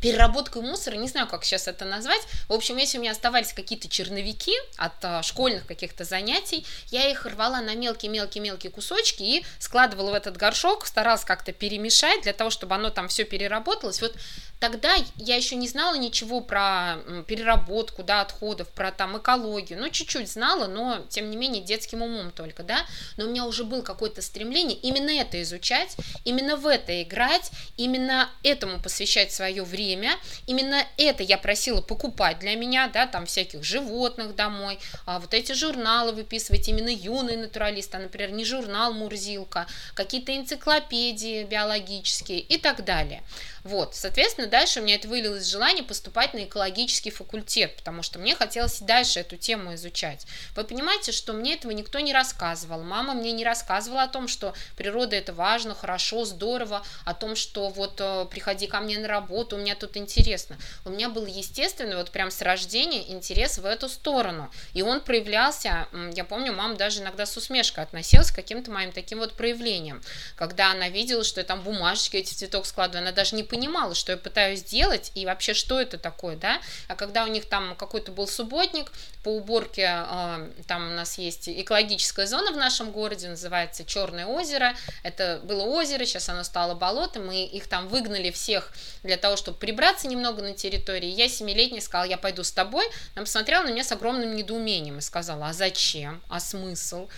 переработкой 0.00 0.62
мусора, 0.62 0.96
не 0.96 1.08
знаю, 1.08 1.26
как 1.26 1.44
сейчас 1.44 1.68
это 1.68 1.84
назвать. 1.84 2.20
В 2.48 2.52
общем, 2.52 2.76
если 2.76 2.98
у 2.98 3.00
меня 3.00 3.12
оставались 3.12 3.52
какие-то 3.52 3.88
черновики 3.88 4.52
от 4.76 5.04
а, 5.04 5.22
школьных 5.22 5.66
каких-то 5.66 6.04
занятий, 6.04 6.66
я 6.90 7.10
их 7.10 7.26
рвала 7.26 7.60
на 7.60 7.74
мелкие-мелкие-мелкие 7.74 8.70
кусочки 8.70 9.22
и 9.22 9.46
складывала 9.58 10.12
в 10.12 10.14
этот 10.14 10.36
горшок, 10.36 10.86
старалась 10.86 11.24
как-то 11.24 11.52
перемешать 11.52 12.22
для 12.22 12.32
того, 12.32 12.50
чтобы 12.50 12.74
оно 12.74 12.90
там 12.90 13.08
все 13.08 13.24
переработалось. 13.24 14.00
Вот 14.00 14.14
тогда 14.60 14.94
я 15.16 15.36
еще 15.36 15.56
не 15.56 15.68
знала 15.68 15.96
ничего 15.96 16.40
про 16.40 16.98
переработку, 17.26 18.02
да, 18.02 18.20
отходов, 18.20 18.68
про 18.68 18.90
там 18.90 19.18
экологию, 19.18 19.78
ну, 19.80 19.88
чуть-чуть 19.88 20.30
знала, 20.30 20.66
но, 20.66 21.04
тем 21.08 21.30
не 21.30 21.36
менее, 21.36 21.62
детским 21.62 22.02
умом 22.02 22.30
только, 22.30 22.62
да, 22.62 22.84
но 23.16 23.24
у 23.24 23.28
меня 23.28 23.44
уже 23.44 23.64
было 23.64 23.82
какое-то 23.82 24.22
стремление 24.22 24.76
именно 24.78 25.10
это 25.10 25.40
изучать, 25.42 25.96
именно 26.24 26.56
в 26.56 26.66
это 26.66 27.02
играть, 27.02 27.50
именно 27.76 28.28
этому 28.42 28.80
посвящать 28.82 29.32
свое 29.32 29.62
время, 29.62 30.16
именно 30.46 30.84
это 30.96 31.22
я 31.22 31.38
просила 31.38 31.80
покупать 31.80 32.40
для 32.40 32.56
меня, 32.56 32.88
да, 32.88 33.06
там 33.06 33.26
всяких 33.26 33.62
животных 33.62 34.34
домой, 34.34 34.78
а 35.06 35.20
вот 35.20 35.34
эти 35.34 35.52
журналы 35.52 36.12
выписывать, 36.12 36.68
именно 36.68 36.88
юный 36.88 37.36
натуралист, 37.36 37.94
а, 37.94 37.98
например, 37.98 38.32
не 38.32 38.44
журнал 38.44 38.92
Мурзилка, 38.92 39.66
какие-то 39.94 40.36
энциклопедии 40.36 41.44
биологические 41.44 42.40
и 42.40 42.58
так 42.58 42.84
далее. 42.84 43.22
Вот, 43.64 43.94
соответственно, 43.94 44.46
дальше 44.46 44.80
у 44.80 44.82
меня 44.82 44.94
это 44.94 45.08
вылилось 45.08 45.46
желание 45.46 45.82
поступать 45.82 46.34
на 46.34 46.44
экологический 46.44 47.10
факультет, 47.10 47.76
потому 47.76 48.02
что 48.02 48.18
мне 48.18 48.34
хотелось 48.34 48.80
и 48.80 48.84
дальше 48.84 49.20
эту 49.20 49.36
тему 49.36 49.74
изучать. 49.74 50.26
Вы 50.54 50.64
понимаете, 50.64 51.12
что 51.12 51.32
мне 51.32 51.54
этого 51.54 51.72
никто 51.72 52.00
не 52.00 52.12
рассказывал. 52.12 52.82
Мама 52.82 53.14
мне 53.14 53.32
не 53.32 53.44
рассказывала 53.44 54.04
о 54.04 54.08
том, 54.08 54.28
что 54.28 54.54
природа 54.76 55.16
это 55.16 55.32
важно, 55.32 55.74
хорошо, 55.74 56.24
здорово, 56.24 56.84
о 57.04 57.14
том, 57.14 57.36
что 57.36 57.68
вот 57.68 58.00
э, 58.00 58.26
приходи 58.30 58.66
ко 58.66 58.80
мне 58.80 58.98
на 58.98 59.08
работу, 59.08 59.56
у 59.56 59.58
меня 59.58 59.74
тут 59.74 59.96
интересно. 59.96 60.56
У 60.84 60.90
меня 60.90 61.08
был 61.08 61.26
естественный, 61.26 61.96
вот 61.96 62.10
прям 62.10 62.30
с 62.30 62.42
рождения 62.42 63.10
интерес 63.10 63.58
в 63.58 63.66
эту 63.66 63.88
сторону. 63.88 64.50
И 64.74 64.82
он 64.82 65.00
проявлялся, 65.00 65.88
я 66.14 66.24
помню, 66.24 66.52
мама 66.52 66.76
даже 66.76 67.00
иногда 67.00 67.26
с 67.26 67.36
усмешкой 67.36 67.84
относилась 67.84 68.30
к 68.30 68.34
каким-то 68.34 68.70
моим 68.70 68.92
таким 68.92 69.18
вот 69.18 69.34
проявлениям. 69.34 70.02
Когда 70.36 70.70
она 70.70 70.88
видела, 70.88 71.24
что 71.24 71.40
я 71.40 71.44
там 71.44 71.62
бумажечки 71.62 72.16
эти 72.16 72.34
цветок 72.34 72.66
складываю, 72.66 73.02
она 73.02 73.12
даже 73.12 73.34
не 73.34 73.42
понимала, 73.42 73.57
понимала, 73.58 73.94
что 73.94 74.12
я 74.12 74.18
пытаюсь 74.18 74.60
сделать 74.60 75.10
и 75.14 75.26
вообще 75.26 75.52
что 75.52 75.80
это 75.80 75.98
такое, 75.98 76.36
да, 76.36 76.60
а 76.86 76.94
когда 76.94 77.24
у 77.24 77.26
них 77.26 77.46
там 77.46 77.74
какой-то 77.74 78.12
был 78.12 78.28
субботник 78.28 78.92
по 79.24 79.30
уборке, 79.30 79.86
а, 79.88 80.48
там 80.68 80.86
у 80.86 80.94
нас 80.94 81.18
есть 81.18 81.48
экологическая 81.48 82.26
зона 82.26 82.52
в 82.52 82.56
нашем 82.56 82.92
городе, 82.92 83.28
называется 83.28 83.84
Черное 83.84 84.26
озеро, 84.26 84.74
это 85.02 85.40
было 85.42 85.62
озеро, 85.62 86.04
сейчас 86.04 86.28
оно 86.28 86.44
стало 86.44 86.74
болотом, 86.74 87.26
мы 87.26 87.44
их 87.44 87.66
там 87.66 87.88
выгнали 87.88 88.30
всех 88.30 88.72
для 89.02 89.16
того, 89.16 89.36
чтобы 89.36 89.58
прибраться 89.58 90.06
немного 90.06 90.40
на 90.40 90.52
территории, 90.52 91.08
я 91.08 91.28
семилетняя 91.28 91.80
сказала, 91.80 92.08
я 92.08 92.16
пойду 92.16 92.44
с 92.44 92.52
тобой, 92.52 92.84
она 93.16 93.24
посмотрела 93.24 93.64
на 93.64 93.70
меня 93.70 93.82
с 93.82 93.90
огромным 93.90 94.36
недоумением 94.36 94.98
и 94.98 95.00
сказала, 95.00 95.48
а 95.48 95.52
зачем, 95.52 96.22
а 96.28 96.38
смысл, 96.38 97.08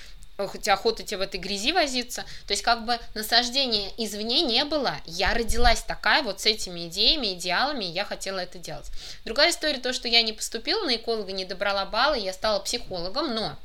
хоть 0.48 0.68
охота 0.68 1.02
тебе 1.02 1.18
в 1.18 1.22
этой 1.22 1.40
грязи 1.40 1.72
возиться. 1.72 2.24
То 2.46 2.52
есть 2.52 2.62
как 2.62 2.84
бы 2.84 2.98
насаждения 3.14 3.90
извне 3.96 4.42
не 4.42 4.64
было. 4.64 4.96
Я 5.04 5.34
родилась 5.34 5.82
такая 5.82 6.22
вот 6.22 6.40
с 6.40 6.46
этими 6.46 6.88
идеями, 6.88 7.34
идеалами, 7.34 7.84
и 7.84 7.92
я 7.92 8.04
хотела 8.04 8.38
это 8.38 8.58
делать. 8.58 8.90
Другая 9.24 9.50
история 9.50 9.78
то, 9.78 9.92
что 9.92 10.08
я 10.08 10.22
не 10.22 10.32
поступила 10.32 10.84
на 10.84 10.96
эколога, 10.96 11.32
не 11.32 11.44
добрала 11.44 11.86
баллы, 11.86 12.18
я 12.18 12.32
стала 12.32 12.60
психологом, 12.60 13.34
но 13.34 13.56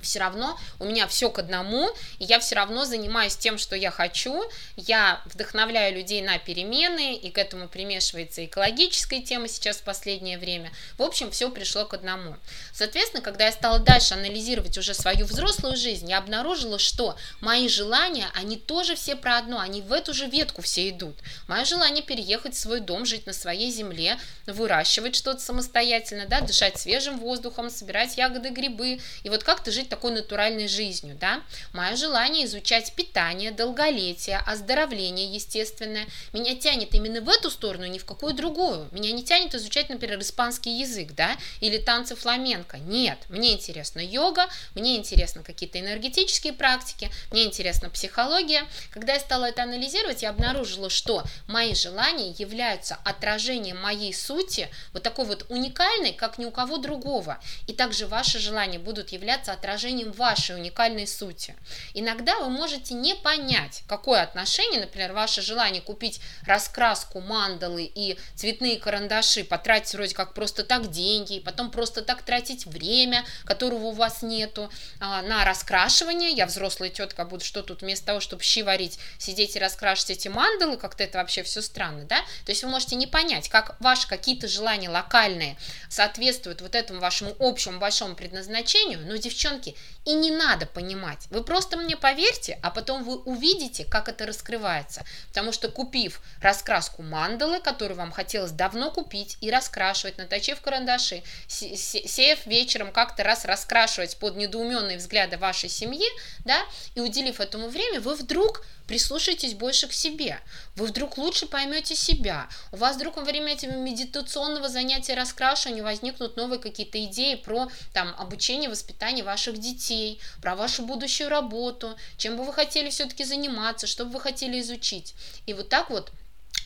все 0.00 0.18
равно 0.20 0.58
у 0.78 0.84
меня 0.84 1.06
все 1.06 1.30
к 1.30 1.38
одному, 1.38 1.88
и 2.18 2.24
я 2.24 2.40
все 2.40 2.54
равно 2.54 2.84
занимаюсь 2.84 3.36
тем, 3.36 3.58
что 3.58 3.76
я 3.76 3.90
хочу, 3.90 4.44
я 4.76 5.22
вдохновляю 5.26 5.94
людей 5.94 6.22
на 6.22 6.38
перемены, 6.38 7.16
и 7.16 7.30
к 7.30 7.38
этому 7.38 7.68
примешивается 7.68 8.44
экологическая 8.44 9.20
тема 9.20 9.48
сейчас 9.48 9.78
в 9.78 9.82
последнее 9.82 10.38
время. 10.38 10.72
В 10.96 11.02
общем, 11.02 11.30
все 11.30 11.50
пришло 11.50 11.84
к 11.84 11.94
одному. 11.94 12.36
Соответственно, 12.72 13.22
когда 13.22 13.46
я 13.46 13.52
стала 13.52 13.78
дальше 13.78 14.14
анализировать 14.14 14.76
уже 14.78 14.94
свою 14.94 15.26
взрослую 15.26 15.76
жизнь, 15.76 16.08
я 16.08 16.18
обнаружила, 16.18 16.78
что 16.78 17.16
мои 17.40 17.68
желания, 17.68 18.28
они 18.34 18.56
тоже 18.56 18.94
все 18.94 19.16
про 19.16 19.38
одно, 19.38 19.58
они 19.58 19.82
в 19.82 19.92
эту 19.92 20.14
же 20.14 20.26
ветку 20.26 20.62
все 20.62 20.88
идут. 20.88 21.16
Мое 21.46 21.64
желание 21.64 22.02
переехать 22.02 22.54
в 22.54 22.58
свой 22.58 22.80
дом, 22.80 23.04
жить 23.04 23.26
на 23.26 23.32
своей 23.32 23.70
земле, 23.70 24.18
выращивать 24.46 25.16
что-то 25.16 25.40
самостоятельно, 25.40 26.26
да, 26.26 26.40
дышать 26.40 26.78
свежим 26.78 27.18
воздухом, 27.18 27.70
собирать 27.70 28.16
ягоды, 28.16 28.50
грибы, 28.50 29.00
и 29.22 29.28
вот 29.28 29.44
как-то 29.44 29.70
жить 29.70 29.87
такой 29.88 30.12
натуральной 30.12 30.68
жизнью, 30.68 31.16
да. 31.20 31.42
Мое 31.72 31.96
желание 31.96 32.44
изучать 32.44 32.92
питание, 32.94 33.50
долголетие, 33.50 34.38
оздоровление 34.46 35.32
естественное, 35.32 36.06
меня 36.32 36.54
тянет 36.54 36.94
именно 36.94 37.20
в 37.20 37.28
эту 37.28 37.50
сторону, 37.50 37.86
ни 37.86 37.98
в 37.98 38.04
какую 38.04 38.34
другую. 38.34 38.88
Меня 38.92 39.12
не 39.12 39.24
тянет 39.24 39.54
изучать, 39.54 39.88
например, 39.88 40.20
испанский 40.20 40.78
язык, 40.78 41.12
да, 41.12 41.36
или 41.60 41.78
танцы 41.78 42.14
фламенко. 42.14 42.78
Нет, 42.78 43.18
мне 43.28 43.52
интересна 43.54 44.00
йога, 44.00 44.46
мне 44.74 44.96
интересны 44.96 45.42
какие-то 45.42 45.80
энергетические 45.80 46.52
практики, 46.52 47.10
мне 47.30 47.44
интересна 47.44 47.90
психология. 47.90 48.66
Когда 48.90 49.14
я 49.14 49.20
стала 49.20 49.46
это 49.46 49.62
анализировать, 49.62 50.22
я 50.22 50.30
обнаружила, 50.30 50.90
что 50.90 51.22
мои 51.46 51.74
желания 51.74 52.30
являются 52.38 52.98
отражением 53.04 53.80
моей 53.80 54.12
сути, 54.12 54.68
вот 54.92 55.02
такой 55.02 55.24
вот 55.24 55.46
уникальной, 55.48 56.12
как 56.12 56.38
ни 56.38 56.44
у 56.44 56.50
кого 56.50 56.78
другого. 56.78 57.38
И 57.66 57.72
также 57.72 58.06
ваши 58.06 58.38
желания 58.38 58.78
будут 58.78 59.10
являться 59.10 59.52
отражением 59.52 59.77
отражением 59.78 60.10
вашей 60.12 60.56
уникальной 60.56 61.06
сути. 61.06 61.54
Иногда 61.94 62.40
вы 62.40 62.50
можете 62.50 62.94
не 62.94 63.14
понять, 63.14 63.82
какое 63.86 64.22
отношение, 64.22 64.80
например, 64.80 65.12
ваше 65.12 65.40
желание 65.40 65.80
купить 65.80 66.20
раскраску, 66.44 67.20
мандалы 67.20 67.84
и 67.84 68.18
цветные 68.34 68.78
карандаши, 68.78 69.44
потратить 69.44 69.94
вроде 69.94 70.14
как 70.16 70.34
просто 70.34 70.64
так 70.64 70.90
деньги, 70.90 71.38
потом 71.38 71.70
просто 71.70 72.02
так 72.02 72.22
тратить 72.22 72.66
время, 72.66 73.24
которого 73.44 73.86
у 73.86 73.92
вас 73.92 74.22
нету, 74.22 74.68
а, 74.98 75.22
на 75.22 75.44
раскрашивание. 75.44 76.32
Я 76.32 76.46
взрослая 76.46 76.90
тетка, 76.90 77.24
буду 77.24 77.44
что 77.44 77.62
тут 77.62 77.82
вместо 77.82 78.06
того, 78.06 78.20
чтобы 78.20 78.42
щи 78.42 78.62
варить, 78.62 78.98
сидеть 79.18 79.54
и 79.54 79.60
раскрашивать 79.60 80.10
эти 80.10 80.28
мандалы, 80.28 80.76
как-то 80.76 81.04
это 81.04 81.18
вообще 81.18 81.44
все 81.44 81.62
странно, 81.62 82.04
да? 82.04 82.18
То 82.44 82.50
есть 82.50 82.64
вы 82.64 82.70
можете 82.70 82.96
не 82.96 83.06
понять, 83.06 83.48
как 83.48 83.80
ваши 83.80 84.08
какие-то 84.08 84.48
желания 84.48 84.88
локальные 84.88 85.56
соответствуют 85.88 86.62
вот 86.62 86.74
этому 86.74 86.98
вашему 86.98 87.36
общему 87.38 87.78
большому 87.78 88.16
предназначению, 88.16 89.00
но, 89.06 89.16
девчонки, 89.16 89.57
ошибки, 89.58 89.76
и 90.04 90.14
не 90.14 90.30
надо 90.30 90.66
понимать. 90.66 91.26
Вы 91.30 91.42
просто 91.44 91.76
мне 91.76 91.96
поверьте, 91.96 92.58
а 92.62 92.70
потом 92.70 93.04
вы 93.04 93.16
увидите, 93.16 93.84
как 93.84 94.08
это 94.08 94.26
раскрывается. 94.26 95.04
Потому 95.28 95.52
что 95.52 95.68
купив 95.68 96.20
раскраску 96.40 97.02
мандалы, 97.02 97.60
которую 97.60 97.96
вам 97.96 98.10
хотелось 98.10 98.52
давно 98.52 98.90
купить 98.90 99.36
и 99.40 99.50
раскрашивать, 99.50 100.18
наточив 100.18 100.60
карандаши, 100.60 101.22
сев 101.48 102.46
вечером 102.46 102.92
как-то 102.92 103.22
раз 103.22 103.44
раскрашивать 103.44 104.16
под 104.18 104.36
недоуменные 104.36 104.98
взгляды 104.98 105.36
вашей 105.36 105.68
семьи, 105.68 106.06
да, 106.44 106.60
и 106.94 107.00
уделив 107.00 107.40
этому 107.40 107.68
время, 107.68 108.00
вы 108.00 108.14
вдруг 108.14 108.64
прислушайтесь 108.88 109.54
больше 109.54 109.86
к 109.86 109.92
себе. 109.92 110.40
Вы 110.74 110.86
вдруг 110.86 111.18
лучше 111.18 111.46
поймете 111.46 111.94
себя. 111.94 112.48
У 112.72 112.76
вас 112.76 112.96
вдруг 112.96 113.16
во 113.16 113.22
время 113.22 113.52
этого 113.52 113.72
медитационного 113.72 114.68
занятия 114.68 115.14
раскрашивания 115.14 115.84
возникнут 115.84 116.36
новые 116.36 116.58
какие-то 116.58 117.04
идеи 117.04 117.36
про 117.36 117.68
там, 117.92 118.14
обучение, 118.18 118.70
воспитание 118.70 119.22
ваших 119.22 119.58
детей, 119.58 120.18
про 120.42 120.56
вашу 120.56 120.82
будущую 120.84 121.28
работу, 121.28 121.96
чем 122.16 122.36
бы 122.36 122.44
вы 122.44 122.52
хотели 122.52 122.90
все-таки 122.90 123.24
заниматься, 123.24 123.86
что 123.86 124.06
бы 124.06 124.12
вы 124.12 124.20
хотели 124.20 124.60
изучить. 124.60 125.14
И 125.46 125.52
вот 125.52 125.68
так 125.68 125.90
вот 125.90 126.10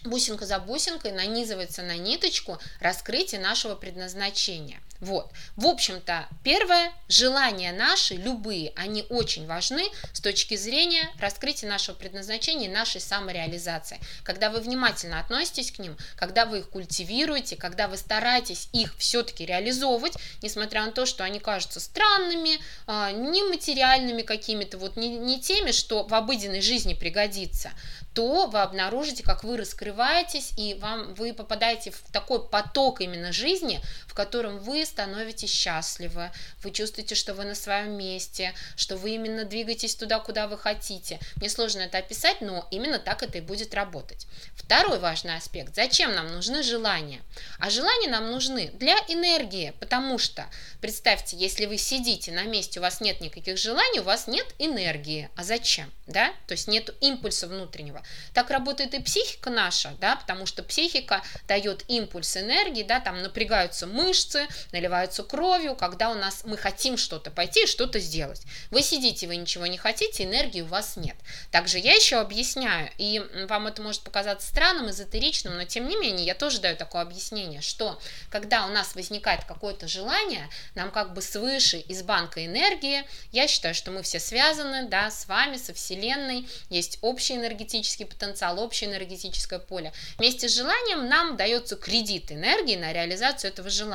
бусинка 0.05 0.47
за 0.47 0.59
бусинкой 0.59 1.13
нанизывается 1.13 1.83
на 1.83 1.97
ниточку 1.97 2.59
раскрытие 2.81 3.41
нашего 3.41 3.75
предназначения– 3.75 4.81
вот. 5.03 5.33
В 5.57 5.67
общем-то, 5.67 6.29
первое, 6.45 6.93
желания 7.09 7.73
наши, 7.73 8.15
любые, 8.15 8.73
они 8.77 9.05
очень 9.11 9.49
важны 9.49 9.85
с 10.13 10.21
точки 10.21 10.55
зрения 10.55 11.11
раскрытия 11.19 11.69
нашего 11.69 11.97
предназначения 11.97 12.69
и 12.69 12.73
нашей 12.73 13.01
самореализации. 13.01 13.99
Когда 14.23 14.49
вы 14.49 14.61
внимательно 14.61 15.19
относитесь 15.19 15.73
к 15.73 15.81
ним, 15.81 15.97
когда 16.15 16.47
вы 16.47 16.61
их 16.61 16.71
культивируете, 16.71 17.57
когда 17.57 17.89
вы 17.89 17.97
стараетесь 17.97 18.69
их 18.73 18.95
все-таки 18.97 19.45
реализовывать, 19.45 20.15
несмотря 20.41 20.87
на 20.87 20.93
то, 20.93 21.05
что 21.05 21.25
они 21.25 21.41
кажутся 21.41 21.81
странными, 21.81 22.61
а, 22.87 23.11
нематериальными 23.11 24.23
какими-то, 24.23 24.79
вот 24.79 24.97
не, 24.97 25.09
не 25.19 25.41
теми, 25.41 25.73
что 25.73 26.05
в 26.05 26.15
обыденной 26.15 26.61
жизни 26.61 26.95
пригодится, 26.95 27.73
то 28.15 28.47
вы 28.47 28.61
обнаружите, 28.61 29.23
как 29.23 29.45
вы 29.45 29.57
раскрываетесь, 29.57 30.53
и 30.57 30.75
вам, 30.75 31.15
вы 31.15 31.33
попадаете 31.33 31.91
в 31.91 32.01
такой 32.13 32.47
поток 32.47 33.01
именно 33.01 33.33
жизни, 33.33 33.81
в 34.13 34.15
котором 34.15 34.59
вы 34.59 34.85
становитесь 34.85 35.51
счастливы, 35.51 36.31
вы 36.63 36.71
чувствуете, 36.71 37.15
что 37.15 37.33
вы 37.33 37.45
на 37.45 37.55
своем 37.55 37.97
месте, 37.97 38.53
что 38.77 38.99
вы 38.99 39.15
именно 39.15 39.47
двигаетесь 39.47 39.95
туда, 39.95 40.21
куда 40.21 40.49
вы 40.49 40.59
хотите. 40.59 41.19
Мне 41.37 41.49
сложно 41.49 41.81
это 41.81 41.97
описать, 41.97 42.43
но 42.43 42.69
именно 42.71 42.99
так 42.99 43.23
это 43.23 43.39
и 43.39 43.41
будет 43.41 43.73
работать. 43.73 44.27
Второй 44.55 44.99
важный 44.99 45.35
аспект. 45.35 45.75
Зачем 45.75 46.15
нам 46.15 46.29
нужны 46.29 46.63
желания? 46.63 47.23
А 47.59 47.71
желания 47.71 48.11
нам 48.11 48.31
нужны 48.31 48.71
для 48.75 48.99
энергии, 49.09 49.73
потому 49.81 50.19
что, 50.19 50.45
представьте, 50.83 51.39
если 51.39 51.65
вы 51.65 51.79
сидите 51.79 52.33
на 52.33 52.43
месте, 52.43 52.81
у 52.81 52.83
вас 52.83 53.01
нет 53.01 53.23
никаких 53.23 53.57
желаний, 53.57 54.01
у 54.01 54.05
вас 54.05 54.27
нет 54.27 54.47
энергии. 54.59 55.31
А 55.37 55.43
зачем? 55.43 55.91
Да? 56.07 56.35
То 56.47 56.53
есть 56.53 56.69
нет 56.69 56.95
импульса 57.01 57.47
внутреннего. 57.47 58.03
Так 58.35 58.51
работает 58.51 58.93
и 58.93 59.01
психика 59.01 59.49
наша, 59.49 59.97
да, 60.01 60.17
потому 60.17 60.45
что 60.45 60.63
психика 60.63 61.23
дает 61.49 61.85
импульс 61.89 62.37
энергии, 62.37 62.83
да, 62.83 63.01
там 63.01 63.23
напрягаются 63.23 63.87
мышцы, 64.03 64.49
наливаются 64.73 65.23
кровью, 65.23 65.75
когда 65.75 66.11
у 66.11 66.15
нас 66.15 66.43
мы 66.45 66.57
хотим 66.57 66.97
что-то 66.97 67.31
пойти 67.31 67.65
и 67.65 67.67
что-то 67.67 68.01
сделать. 68.01 68.43
Вы 68.71 68.83
сидите, 68.83 69.27
вы 69.27 69.37
ничего 69.37 69.67
не 69.67 69.79
хотите, 69.79 70.25
энергии 70.25 70.63
у 70.63 70.67
вас 70.67 70.97
нет. 70.97 71.17
Также 71.51 71.79
я 71.79 71.95
еще 71.95 72.17
объясняю, 72.17 72.91
и 72.99 73.23
вам 73.49 73.67
это 73.67 73.83
может 73.83 74.03
показаться 74.03 74.49
странным, 74.49 74.91
эзотеричным, 74.91 75.55
но 75.55 75.65
тем 75.65 75.89
не 75.89 75.97
менее 75.97 76.27
я 76.27 76.35
тоже 76.35 76.61
даю 76.61 76.77
такое 76.77 77.03
объяснение, 77.03 77.61
что 77.61 78.01
когда 78.31 78.67
у 78.67 78.71
нас 78.71 78.95
возникает 78.95 79.45
какое-то 79.45 79.87
желание, 79.89 80.49
нам 80.75 80.91
как 80.91 81.15
бы 81.15 81.23
свыше 81.23 81.79
из 81.79 82.03
банка 82.03 82.45
энергии, 82.45 83.05
я 83.31 83.47
считаю, 83.49 83.75
что 83.75 83.91
мы 83.91 84.03
все 84.03 84.19
связаны, 84.19 84.89
да, 84.89 85.11
с 85.11 85.27
вами, 85.27 85.57
со 85.57 85.73
Вселенной, 85.73 86.49
есть 86.71 86.99
общий 87.03 87.35
энергетический 87.35 88.07
потенциал, 88.07 88.59
общее 88.61 88.91
энергетическое 88.91 89.59
поле. 89.59 89.93
Вместе 90.19 90.49
с 90.49 90.55
желанием 90.55 91.09
нам 91.09 91.37
дается 91.37 91.77
кредит 91.77 92.33
энергии 92.33 92.77
на 92.77 92.93
реализацию 92.93 93.51
этого 93.51 93.71
желания. 93.71 93.92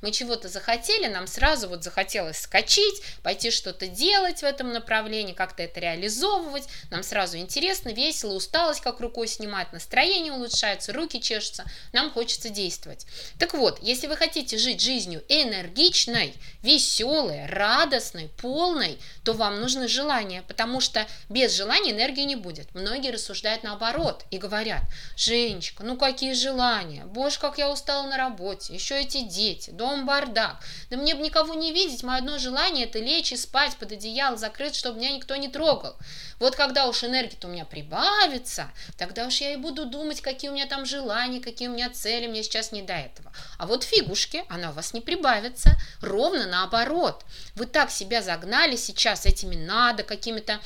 Мы 0.00 0.12
чего-то 0.12 0.48
захотели, 0.48 1.06
нам 1.06 1.26
сразу 1.26 1.68
вот 1.68 1.82
захотелось 1.82 2.38
скачить, 2.38 3.02
пойти 3.22 3.50
что-то 3.50 3.86
делать 3.86 4.40
в 4.40 4.44
этом 4.44 4.72
направлении, 4.72 5.32
как-то 5.32 5.62
это 5.62 5.80
реализовывать, 5.80 6.64
нам 6.90 7.02
сразу 7.02 7.36
интересно, 7.38 7.90
весело, 7.90 8.34
усталость 8.34 8.80
как 8.80 9.00
рукой 9.00 9.28
снимать, 9.28 9.72
настроение 9.72 10.32
улучшается, 10.32 10.92
руки 10.92 11.20
чешутся, 11.20 11.64
нам 11.92 12.10
хочется 12.10 12.48
действовать. 12.48 13.06
Так 13.38 13.54
вот, 13.54 13.78
если 13.82 14.06
вы 14.06 14.16
хотите 14.16 14.58
жить 14.58 14.80
жизнью 14.80 15.24
энергичной, 15.28 16.34
веселой, 16.62 17.46
радостной, 17.46 18.28
полной, 18.40 18.98
то 19.24 19.32
вам 19.32 19.60
нужны 19.60 19.88
желания, 19.88 20.42
потому 20.42 20.80
что 20.80 21.06
без 21.28 21.54
желания 21.54 21.92
энергии 21.92 22.22
не 22.22 22.36
будет. 22.36 22.74
Многие 22.74 23.10
рассуждают 23.10 23.62
наоборот 23.62 24.24
и 24.30 24.38
говорят, 24.38 24.82
Женечка, 25.16 25.82
ну 25.84 25.96
какие 25.96 26.32
желания, 26.32 27.04
боже, 27.04 27.38
как 27.38 27.58
я 27.58 27.70
устала 27.70 28.06
на 28.06 28.16
работе, 28.16 28.74
еще 28.74 29.00
эти 29.00 29.22
дети, 29.40 29.70
дом 29.70 30.04
бардак, 30.06 30.58
да 30.90 30.96
мне 30.96 31.14
бы 31.14 31.22
никого 31.22 31.54
не 31.54 31.72
видеть, 31.72 32.02
мое 32.02 32.18
одно 32.18 32.38
желание 32.38 32.86
это 32.86 32.98
лечь 32.98 33.32
и 33.32 33.36
спать 33.36 33.76
под 33.76 33.92
одеяло 33.92 34.36
закрыть, 34.36 34.74
чтобы 34.74 34.98
меня 34.98 35.12
никто 35.12 35.36
не 35.36 35.48
трогал. 35.48 35.96
Вот 36.38 36.56
когда 36.56 36.86
уж 36.86 37.04
энергия-то 37.04 37.48
у 37.48 37.50
меня 37.50 37.64
прибавится, 37.64 38.70
тогда 38.98 39.26
уж 39.26 39.40
я 39.40 39.52
и 39.52 39.56
буду 39.56 39.86
думать, 39.86 40.20
какие 40.20 40.50
у 40.50 40.54
меня 40.54 40.66
там 40.66 40.86
желания, 40.86 41.40
какие 41.40 41.68
у 41.68 41.72
меня 41.72 41.90
цели, 41.90 42.26
мне 42.26 42.42
сейчас 42.42 42.72
не 42.72 42.82
до 42.82 42.94
этого. 42.94 43.32
А 43.58 43.66
вот 43.66 43.84
фигушки, 43.84 44.44
она 44.48 44.70
у 44.70 44.72
вас 44.72 44.94
не 44.94 45.00
прибавится, 45.00 45.70
ровно 46.00 46.46
наоборот. 46.46 47.24
Вы 47.54 47.66
так 47.66 47.90
себя 47.90 48.22
загнали 48.22 48.76
сейчас 48.76 49.26
этими 49.26 49.56
надо, 49.56 50.02
какими-то 50.02 50.60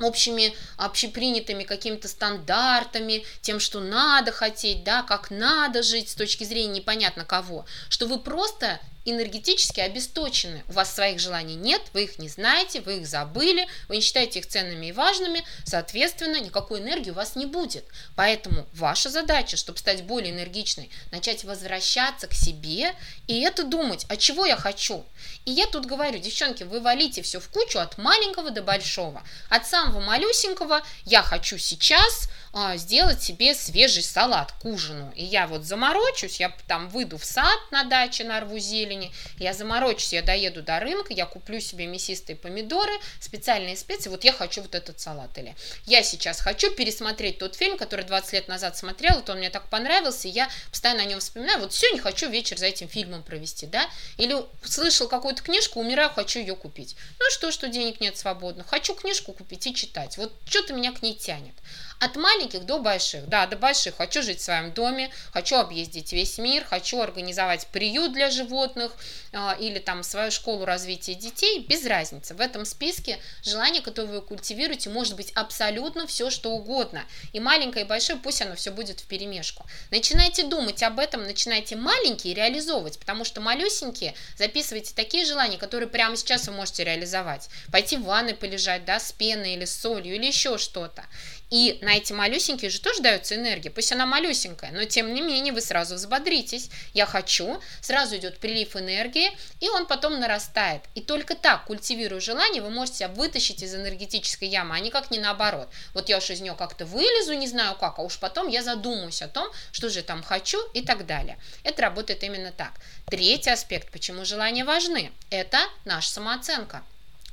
общими, 0.00 0.54
общепринятыми 0.76 1.64
какими-то 1.64 2.08
стандартами, 2.08 3.24
тем, 3.40 3.60
что 3.60 3.80
надо 3.80 4.32
хотеть, 4.32 4.84
да, 4.84 5.02
как 5.02 5.30
надо 5.30 5.82
жить 5.82 6.10
с 6.10 6.14
точки 6.14 6.44
зрения 6.44 6.80
непонятно 6.80 7.24
кого, 7.24 7.66
что 7.88 8.06
вы 8.06 8.18
просто 8.18 8.80
энергетически 9.04 9.80
обесточены. 9.80 10.64
У 10.68 10.72
вас 10.72 10.94
своих 10.94 11.18
желаний 11.18 11.54
нет, 11.54 11.82
вы 11.92 12.04
их 12.04 12.18
не 12.18 12.28
знаете, 12.28 12.80
вы 12.80 12.98
их 12.98 13.06
забыли, 13.06 13.66
вы 13.88 13.96
не 13.96 14.02
считаете 14.02 14.38
их 14.38 14.46
ценными 14.46 14.86
и 14.86 14.92
важными, 14.92 15.44
соответственно, 15.64 16.40
никакой 16.40 16.80
энергии 16.80 17.10
у 17.10 17.14
вас 17.14 17.36
не 17.36 17.46
будет. 17.46 17.84
Поэтому 18.14 18.66
ваша 18.72 19.10
задача, 19.10 19.56
чтобы 19.56 19.78
стать 19.78 20.04
более 20.04 20.32
энергичной, 20.32 20.90
начать 21.10 21.44
возвращаться 21.44 22.26
к 22.26 22.34
себе 22.34 22.94
и 23.26 23.40
это 23.40 23.64
думать, 23.64 24.06
а 24.08 24.16
чего 24.16 24.46
я 24.46 24.56
хочу. 24.56 25.04
И 25.44 25.50
я 25.50 25.66
тут 25.66 25.86
говорю, 25.86 26.18
девчонки, 26.18 26.62
вы 26.62 26.80
валите 26.80 27.22
все 27.22 27.40
в 27.40 27.48
кучу 27.48 27.78
от 27.78 27.98
маленького 27.98 28.50
до 28.50 28.62
большого. 28.62 29.22
От 29.48 29.66
самого 29.66 30.00
малюсенького 30.00 30.82
я 31.04 31.22
хочу 31.22 31.58
сейчас 31.58 32.28
а, 32.52 32.76
сделать 32.76 33.22
себе 33.22 33.54
свежий 33.54 34.02
салат 34.02 34.52
к 34.52 34.64
ужину. 34.66 35.10
И 35.16 35.24
я 35.24 35.46
вот 35.46 35.64
заморочусь, 35.64 36.38
я 36.38 36.54
там 36.68 36.88
выйду 36.90 37.16
в 37.16 37.24
сад 37.24 37.58
на 37.70 37.84
даче, 37.84 38.24
нарву 38.24 38.58
зелени, 38.58 39.12
я 39.38 39.54
заморочусь, 39.54 40.12
я 40.12 40.22
доеду 40.22 40.62
до 40.62 40.78
рынка, 40.78 41.14
я 41.14 41.24
куплю 41.24 41.60
себе 41.60 41.86
мясистые 41.86 42.36
помидоры, 42.36 42.92
специальные 43.20 43.76
специи, 43.76 44.10
вот 44.10 44.24
я 44.24 44.32
хочу 44.32 44.60
вот 44.62 44.74
этот 44.74 45.00
салат. 45.00 45.36
Или 45.38 45.56
я 45.86 46.02
сейчас 46.02 46.40
хочу 46.40 46.70
пересмотреть 46.74 47.38
тот 47.38 47.56
фильм, 47.56 47.78
который 47.78 48.04
20 48.04 48.32
лет 48.34 48.48
назад 48.48 48.76
смотрел, 48.76 49.16
вот 49.16 49.30
он 49.30 49.38
мне 49.38 49.48
так 49.48 49.68
понравился, 49.70 50.28
и 50.28 50.32
я 50.32 50.48
постоянно 50.70 51.02
о 51.02 51.06
нем 51.06 51.20
вспоминаю, 51.20 51.60
вот 51.60 51.72
не 51.92 51.98
хочу 51.98 52.28
вечер 52.28 52.58
за 52.58 52.66
этим 52.66 52.88
фильмом 52.88 53.22
провести, 53.22 53.66
да, 53.66 53.88
или 54.16 54.36
слышал 54.64 55.08
какую-то 55.08 55.42
книжку, 55.42 55.80
умираю, 55.80 56.10
хочу 56.10 56.38
ее 56.38 56.54
купить. 56.54 56.96
Ну 57.18 57.26
что, 57.30 57.50
что 57.50 57.68
денег 57.68 58.00
нет 58.00 58.16
свободно, 58.16 58.64
хочу 58.64 58.94
книжку 58.94 59.32
купить 59.32 59.66
и 59.66 59.74
читать, 59.74 60.16
вот 60.18 60.32
что-то 60.46 60.74
меня 60.74 60.92
к 60.92 61.02
ней 61.02 61.14
тянет. 61.14 61.54
От 62.02 62.16
маленьких 62.16 62.66
до 62.66 62.80
больших. 62.80 63.28
Да, 63.28 63.46
до 63.46 63.56
больших. 63.56 63.94
Хочу 63.94 64.24
жить 64.24 64.40
в 64.40 64.42
своем 64.42 64.72
доме, 64.72 65.12
хочу 65.32 65.54
объездить 65.54 66.12
весь 66.12 66.36
мир, 66.36 66.64
хочу 66.64 67.00
организовать 67.00 67.68
приют 67.68 68.12
для 68.12 68.28
животных 68.28 68.96
э, 69.30 69.50
или 69.60 69.78
там 69.78 70.02
свою 70.02 70.32
школу 70.32 70.64
развития 70.64 71.14
детей. 71.14 71.60
Без 71.60 71.86
разницы. 71.86 72.34
В 72.34 72.40
этом 72.40 72.64
списке 72.64 73.20
желания, 73.44 73.82
которые 73.82 74.14
вы 74.14 74.20
культивируете, 74.20 74.90
может 74.90 75.14
быть 75.14 75.30
абсолютно 75.36 76.08
все, 76.08 76.30
что 76.30 76.50
угодно. 76.50 77.04
И 77.32 77.38
маленькое, 77.38 77.84
и 77.84 77.88
большое, 77.88 78.18
пусть 78.18 78.42
оно 78.42 78.56
все 78.56 78.72
будет 78.72 78.98
в 78.98 79.06
перемешку. 79.06 79.64
Начинайте 79.92 80.42
думать 80.42 80.82
об 80.82 80.98
этом, 80.98 81.22
начинайте 81.22 81.76
маленькие 81.76 82.34
реализовывать, 82.34 82.98
потому 82.98 83.24
что 83.24 83.40
малюсенькие 83.40 84.14
записывайте 84.36 84.92
такие 84.92 85.24
желания, 85.24 85.56
которые 85.56 85.88
прямо 85.88 86.16
сейчас 86.16 86.48
вы 86.48 86.54
можете 86.54 86.82
реализовать. 86.82 87.48
Пойти 87.70 87.96
в 87.96 88.02
ванной 88.02 88.34
полежать, 88.34 88.84
да, 88.84 88.98
с 88.98 89.12
пеной 89.12 89.54
или 89.54 89.66
с 89.66 89.80
солью 89.80 90.16
или 90.16 90.26
еще 90.26 90.58
что-то. 90.58 91.04
И 91.52 91.78
на 91.82 91.91
эти 91.96 92.12
малюсенькие 92.12 92.70
же 92.70 92.80
тоже 92.80 93.02
дается 93.02 93.34
энергия, 93.34 93.70
пусть 93.70 93.92
она 93.92 94.06
малюсенькая, 94.06 94.72
но 94.72 94.84
тем 94.84 95.12
не 95.14 95.20
менее 95.20 95.52
вы 95.52 95.60
сразу 95.60 95.94
взбодритесь. 95.94 96.70
Я 96.94 97.06
хочу, 97.06 97.60
сразу 97.80 98.16
идет 98.16 98.38
прилив 98.38 98.76
энергии, 98.76 99.30
и 99.60 99.68
он 99.68 99.86
потом 99.86 100.20
нарастает. 100.20 100.82
И 100.94 101.00
только 101.00 101.34
так, 101.34 101.64
культивируя 101.64 102.20
желание, 102.20 102.62
вы 102.62 102.70
можете 102.70 102.98
себя 102.98 103.08
вытащить 103.08 103.62
из 103.62 103.74
энергетической 103.74 104.48
ямы, 104.48 104.76
а 104.76 104.80
никак 104.80 105.10
не 105.10 105.18
наоборот. 105.18 105.68
Вот 105.94 106.08
я 106.08 106.18
уж 106.18 106.30
из 106.30 106.40
нее 106.40 106.54
как-то 106.54 106.86
вылезу, 106.86 107.34
не 107.34 107.48
знаю 107.48 107.76
как, 107.76 107.98
а 107.98 108.02
уж 108.02 108.18
потом 108.18 108.48
я 108.48 108.62
задумаюсь 108.62 109.22
о 109.22 109.28
том, 109.28 109.48
что 109.72 109.88
же 109.88 110.02
там 110.02 110.22
хочу 110.22 110.58
и 110.74 110.82
так 110.82 111.06
далее. 111.06 111.38
Это 111.64 111.82
работает 111.82 112.22
именно 112.22 112.52
так. 112.52 112.72
Третий 113.06 113.50
аспект, 113.50 113.90
почему 113.90 114.24
желания 114.24 114.64
важны, 114.64 115.12
это 115.30 115.58
наша 115.84 116.08
самооценка. 116.08 116.84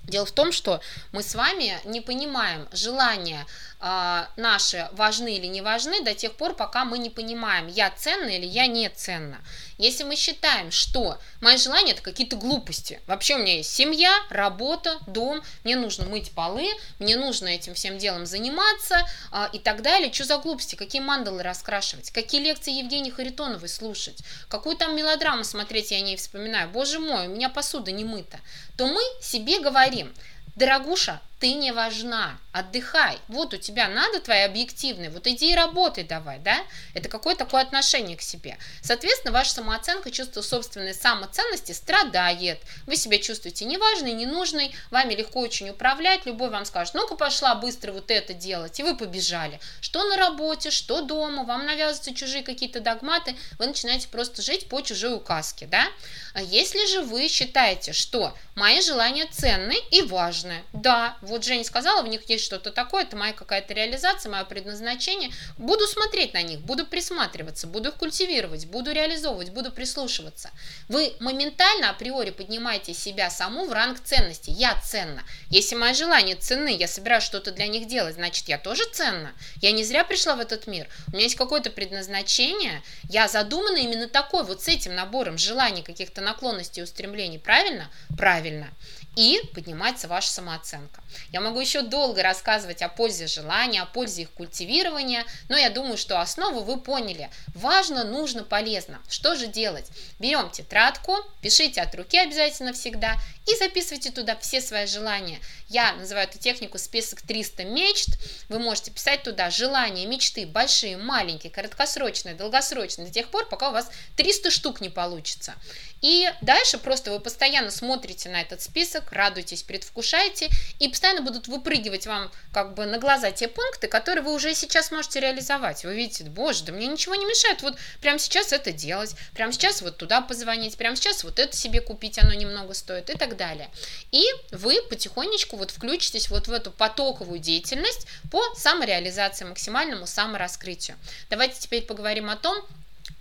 Дело 0.09 0.25
в 0.25 0.31
том, 0.31 0.51
что 0.51 0.81
мы 1.11 1.23
с 1.23 1.35
вами 1.35 1.79
не 1.85 2.01
понимаем 2.01 2.67
желания 2.71 3.45
э, 3.79 4.25
наши 4.37 4.89
важны 4.93 5.35
или 5.35 5.47
не 5.47 5.61
важны 5.61 6.03
до 6.03 6.13
тех 6.13 6.33
пор, 6.33 6.55
пока 6.55 6.85
мы 6.85 6.97
не 6.97 7.09
понимаем, 7.09 7.67
я 7.67 7.91
ценна 7.91 8.29
или 8.29 8.45
я 8.45 8.67
не 8.67 8.89
ценна. 8.89 9.39
Если 9.79 10.03
мы 10.03 10.17
считаем, 10.17 10.71
что 10.71 11.17
мои 11.39 11.55
желания 11.55 11.93
это 11.93 12.01
какие-то 12.01 12.35
глупости, 12.35 12.99
вообще 13.07 13.35
у 13.35 13.37
меня 13.37 13.55
есть 13.55 13.73
семья, 13.73 14.13
работа, 14.29 14.99
дом, 15.07 15.41
мне 15.63 15.77
нужно 15.77 16.03
мыть 16.03 16.31
полы, 16.31 16.67
мне 16.99 17.15
нужно 17.15 17.47
этим 17.47 17.75
всем 17.75 17.97
делом 17.97 18.25
заниматься 18.25 19.07
э, 19.31 19.47
и 19.53 19.59
так 19.59 19.81
далее, 19.81 20.11
что 20.11 20.25
за 20.25 20.37
глупости, 20.37 20.75
какие 20.75 21.01
мандалы 21.01 21.43
раскрашивать, 21.43 22.11
какие 22.11 22.41
лекции 22.41 22.73
Евгении 22.73 23.09
Харитоновой 23.09 23.69
слушать, 23.69 24.21
какую 24.49 24.75
там 24.75 24.97
мелодраму 24.97 25.45
смотреть, 25.45 25.91
я 25.91 26.01
не 26.01 26.17
вспоминаю, 26.17 26.69
боже 26.69 26.99
мой, 26.99 27.27
у 27.27 27.31
меня 27.31 27.47
посуда 27.47 27.93
не 27.93 28.03
мыта, 28.03 28.41
то 28.75 28.85
мы 28.85 29.01
себе 29.21 29.61
говорим, 29.61 30.13
дорогуша, 30.57 31.21
ты 31.39 31.54
не 31.54 31.71
важна, 31.71 32.38
отдыхай. 32.52 33.17
Вот 33.30 33.54
у 33.54 33.58
тебя 33.58 33.88
надо 33.88 34.19
твои 34.19 34.41
объективные, 34.41 35.10
вот 35.10 35.25
иди 35.25 35.52
и 35.52 35.56
работай 35.56 36.04
давай, 36.04 36.39
да? 36.39 36.58
Это 36.93 37.08
какое 37.08 37.36
такое 37.36 37.62
отношение 37.62 38.17
к 38.17 38.21
себе. 38.21 38.58
Соответственно, 38.82 39.32
ваша 39.32 39.52
самооценка, 39.54 40.12
чувство 40.12 40.41
собственной 40.41 40.93
самоценности 40.93 41.71
страдает. 41.71 42.60
Вы 42.86 42.97
себя 42.97 43.19
чувствуете 43.19 43.65
неважной, 43.65 44.12
ненужной, 44.12 44.75
вами 44.91 45.13
легко 45.13 45.39
очень 45.39 45.69
управлять, 45.69 46.25
любой 46.25 46.49
вам 46.49 46.65
скажет, 46.65 46.93
ну-ка 46.93 47.15
пошла 47.15 47.56
быстро 47.56 47.93
вот 47.93 48.12
это 48.12 48.34
делать, 48.34 48.80
и 48.80 48.84
вы 48.84 48.97
побежали. 48.97 49.60
Что 49.80 50.04
на 50.04 50.17
работе, 50.17 50.71
что 50.71 51.02
дома, 51.02 51.45
вам 51.45 51.65
навязываются 51.65 52.13
чужие 52.13 52.43
какие-то 52.43 52.82
догматы, 52.82 53.36
вы 53.58 53.67
начинаете 53.67 54.10
просто 54.10 54.41
жить 54.41 54.67
по 54.67 54.82
чужой 54.82 55.15
указке, 55.15 55.67
да? 55.67 55.86
А 56.33 56.41
если 56.41 56.85
же 56.85 57.01
вы 57.01 57.27
считаете, 57.27 57.93
что 57.93 58.35
мои 58.55 58.81
желания 58.81 59.25
ценны 59.25 59.75
и 59.91 60.01
важны, 60.01 60.63
да, 60.73 61.17
вот 61.21 61.43
Женя 61.43 61.63
сказала, 61.63 62.01
в 62.01 62.07
них 62.07 62.29
есть 62.29 62.43
что-то 62.43 62.71
такое, 62.71 63.03
это 63.03 63.15
моя 63.15 63.33
какая-то 63.33 63.73
реализация, 63.73 64.31
мое 64.31 64.43
предназначение. 64.43 65.31
Буду 65.57 65.87
смотреть 65.87 66.33
на 66.33 66.41
них, 66.41 66.59
буду 66.59 66.85
присматриваться, 66.85 67.67
буду 67.67 67.89
их 67.89 67.95
культивировать, 67.95 68.65
буду 68.67 68.91
реализовывать, 68.91 69.49
буду 69.49 69.71
прислушиваться. 69.71 70.51
Вы 70.87 71.13
моментально 71.19 71.89
априори 71.89 72.31
поднимаете 72.31 72.93
себя 72.93 73.29
саму 73.29 73.65
в 73.65 73.71
ранг 73.71 73.99
ценности. 74.03 74.49
Я 74.49 74.79
ценна. 74.81 75.23
Если 75.49 75.75
мои 75.75 75.93
желания 75.93 76.35
ценны, 76.35 76.75
я 76.75 76.87
собираюсь 76.87 77.23
что-то 77.23 77.51
для 77.51 77.67
них 77.67 77.87
делать, 77.87 78.15
значит, 78.15 78.47
я 78.47 78.57
тоже 78.57 78.83
ценна. 78.91 79.33
Я 79.61 79.71
не 79.71 79.83
зря 79.83 80.03
пришла 80.03 80.35
в 80.35 80.39
этот 80.39 80.67
мир. 80.67 80.87
У 81.07 81.11
меня 81.11 81.23
есть 81.23 81.35
какое-то 81.35 81.69
предназначение. 81.69 82.83
Я 83.09 83.27
задумана 83.27 83.77
именно 83.77 84.07
такой, 84.07 84.43
вот 84.43 84.61
с 84.61 84.67
этим 84.67 84.95
набором 84.95 85.37
желаний, 85.37 85.81
каких-то 85.81 86.18
наклонностей, 86.21 86.84
устремлений. 86.84 87.39
Правильно? 87.39 87.89
Правильно. 88.17 88.69
И 89.15 89.41
поднимается 89.53 90.07
ваша 90.07 90.29
самооценка. 90.29 91.01
Я 91.31 91.41
могу 91.41 91.59
еще 91.59 91.81
долго 91.81 92.23
рассказывать 92.23 92.81
о 92.81 92.89
пользе 92.89 93.27
желания, 93.27 93.81
о 93.81 93.85
пользе 93.85 94.23
их 94.23 94.31
культивирования, 94.31 95.25
но 95.49 95.57
я 95.57 95.69
думаю, 95.69 95.97
что 95.97 96.21
основу 96.21 96.61
вы 96.61 96.79
поняли. 96.79 97.29
Важно, 97.53 98.03
нужно, 98.03 98.43
полезно. 98.43 99.01
Что 99.09 99.35
же 99.35 99.47
делать? 99.47 99.87
Берем 100.19 100.49
тетрадку, 100.49 101.17
пишите 101.41 101.81
от 101.81 101.93
руки 101.95 102.17
обязательно 102.17 102.73
всегда 102.73 103.15
и 103.47 103.55
записывайте 103.55 104.11
туда 104.11 104.37
все 104.37 104.61
свои 104.61 104.85
желания. 104.85 105.39
Я 105.67 105.93
называю 105.93 106.27
эту 106.27 106.37
технику 106.37 106.77
список 106.77 107.21
300 107.21 107.65
мечт. 107.65 108.09
Вы 108.47 108.59
можете 108.59 108.91
писать 108.91 109.23
туда 109.23 109.49
желания, 109.49 110.05
мечты, 110.05 110.45
большие, 110.45 110.97
маленькие, 110.97 111.51
краткосрочные, 111.51 112.35
долгосрочные, 112.35 113.07
до 113.07 113.13
тех 113.13 113.29
пор, 113.29 113.47
пока 113.47 113.69
у 113.69 113.73
вас 113.73 113.89
300 114.17 114.51
штук 114.51 114.81
не 114.81 114.89
получится. 114.89 115.55
И 116.01 116.31
дальше 116.41 116.77
просто 116.77 117.11
вы 117.11 117.19
постоянно 117.19 117.71
смотрите 117.71 118.29
на 118.29 118.41
этот 118.41 118.61
список, 118.61 118.98
радуетесь, 119.12 119.63
предвкушаете, 119.63 120.49
и 120.79 120.88
постоянно 120.88 121.21
будут 121.21 121.47
выпрыгивать 121.47 122.07
вам 122.07 122.31
как 122.53 122.73
бы 122.73 122.85
на 122.85 122.97
глаза 122.97 123.31
те 123.31 123.47
пункты, 123.47 123.88
которые 123.88 124.23
вы 124.23 124.33
уже 124.33 124.53
сейчас 124.55 124.91
можете 124.91 125.19
реализовать. 125.19 125.83
Вы 125.83 125.95
видите, 125.95 126.23
боже, 126.25 126.63
да 126.63 126.71
мне 126.71 126.88
ничего 126.88 127.15
не 127.15 127.25
мешает 127.25 127.62
вот 127.62 127.77
прямо 128.01 128.19
сейчас 128.19 128.53
это 128.53 128.71
делать, 128.71 129.15
прямо 129.33 129.51
сейчас 129.51 129.81
вот 129.81 129.97
туда 129.97 130.21
позвонить, 130.21 130.77
прямо 130.77 130.95
сейчас 130.95 131.23
вот 131.23 131.39
это 131.39 131.55
себе 131.55 131.81
купить, 131.81 132.19
оно 132.19 132.33
немного 132.33 132.73
стоит 132.73 133.09
и 133.09 133.17
так 133.17 133.38
далее. 133.38 133.69
И 134.12 134.23
вы 134.51 134.81
потихонечку 134.89 135.57
вот 135.57 135.71
включитесь 135.71 136.29
вот 136.29 136.47
в 136.47 136.51
эту 136.51 136.71
потоковую 136.71 137.39
деятельность 137.39 138.07
по 138.31 138.41
самореализации, 138.55 139.45
максимальному 139.45 140.07
самораскрытию. 140.07 140.97
Давайте 141.29 141.59
теперь 141.59 141.83
поговорим 141.83 142.29
о 142.29 142.35
том, 142.35 142.65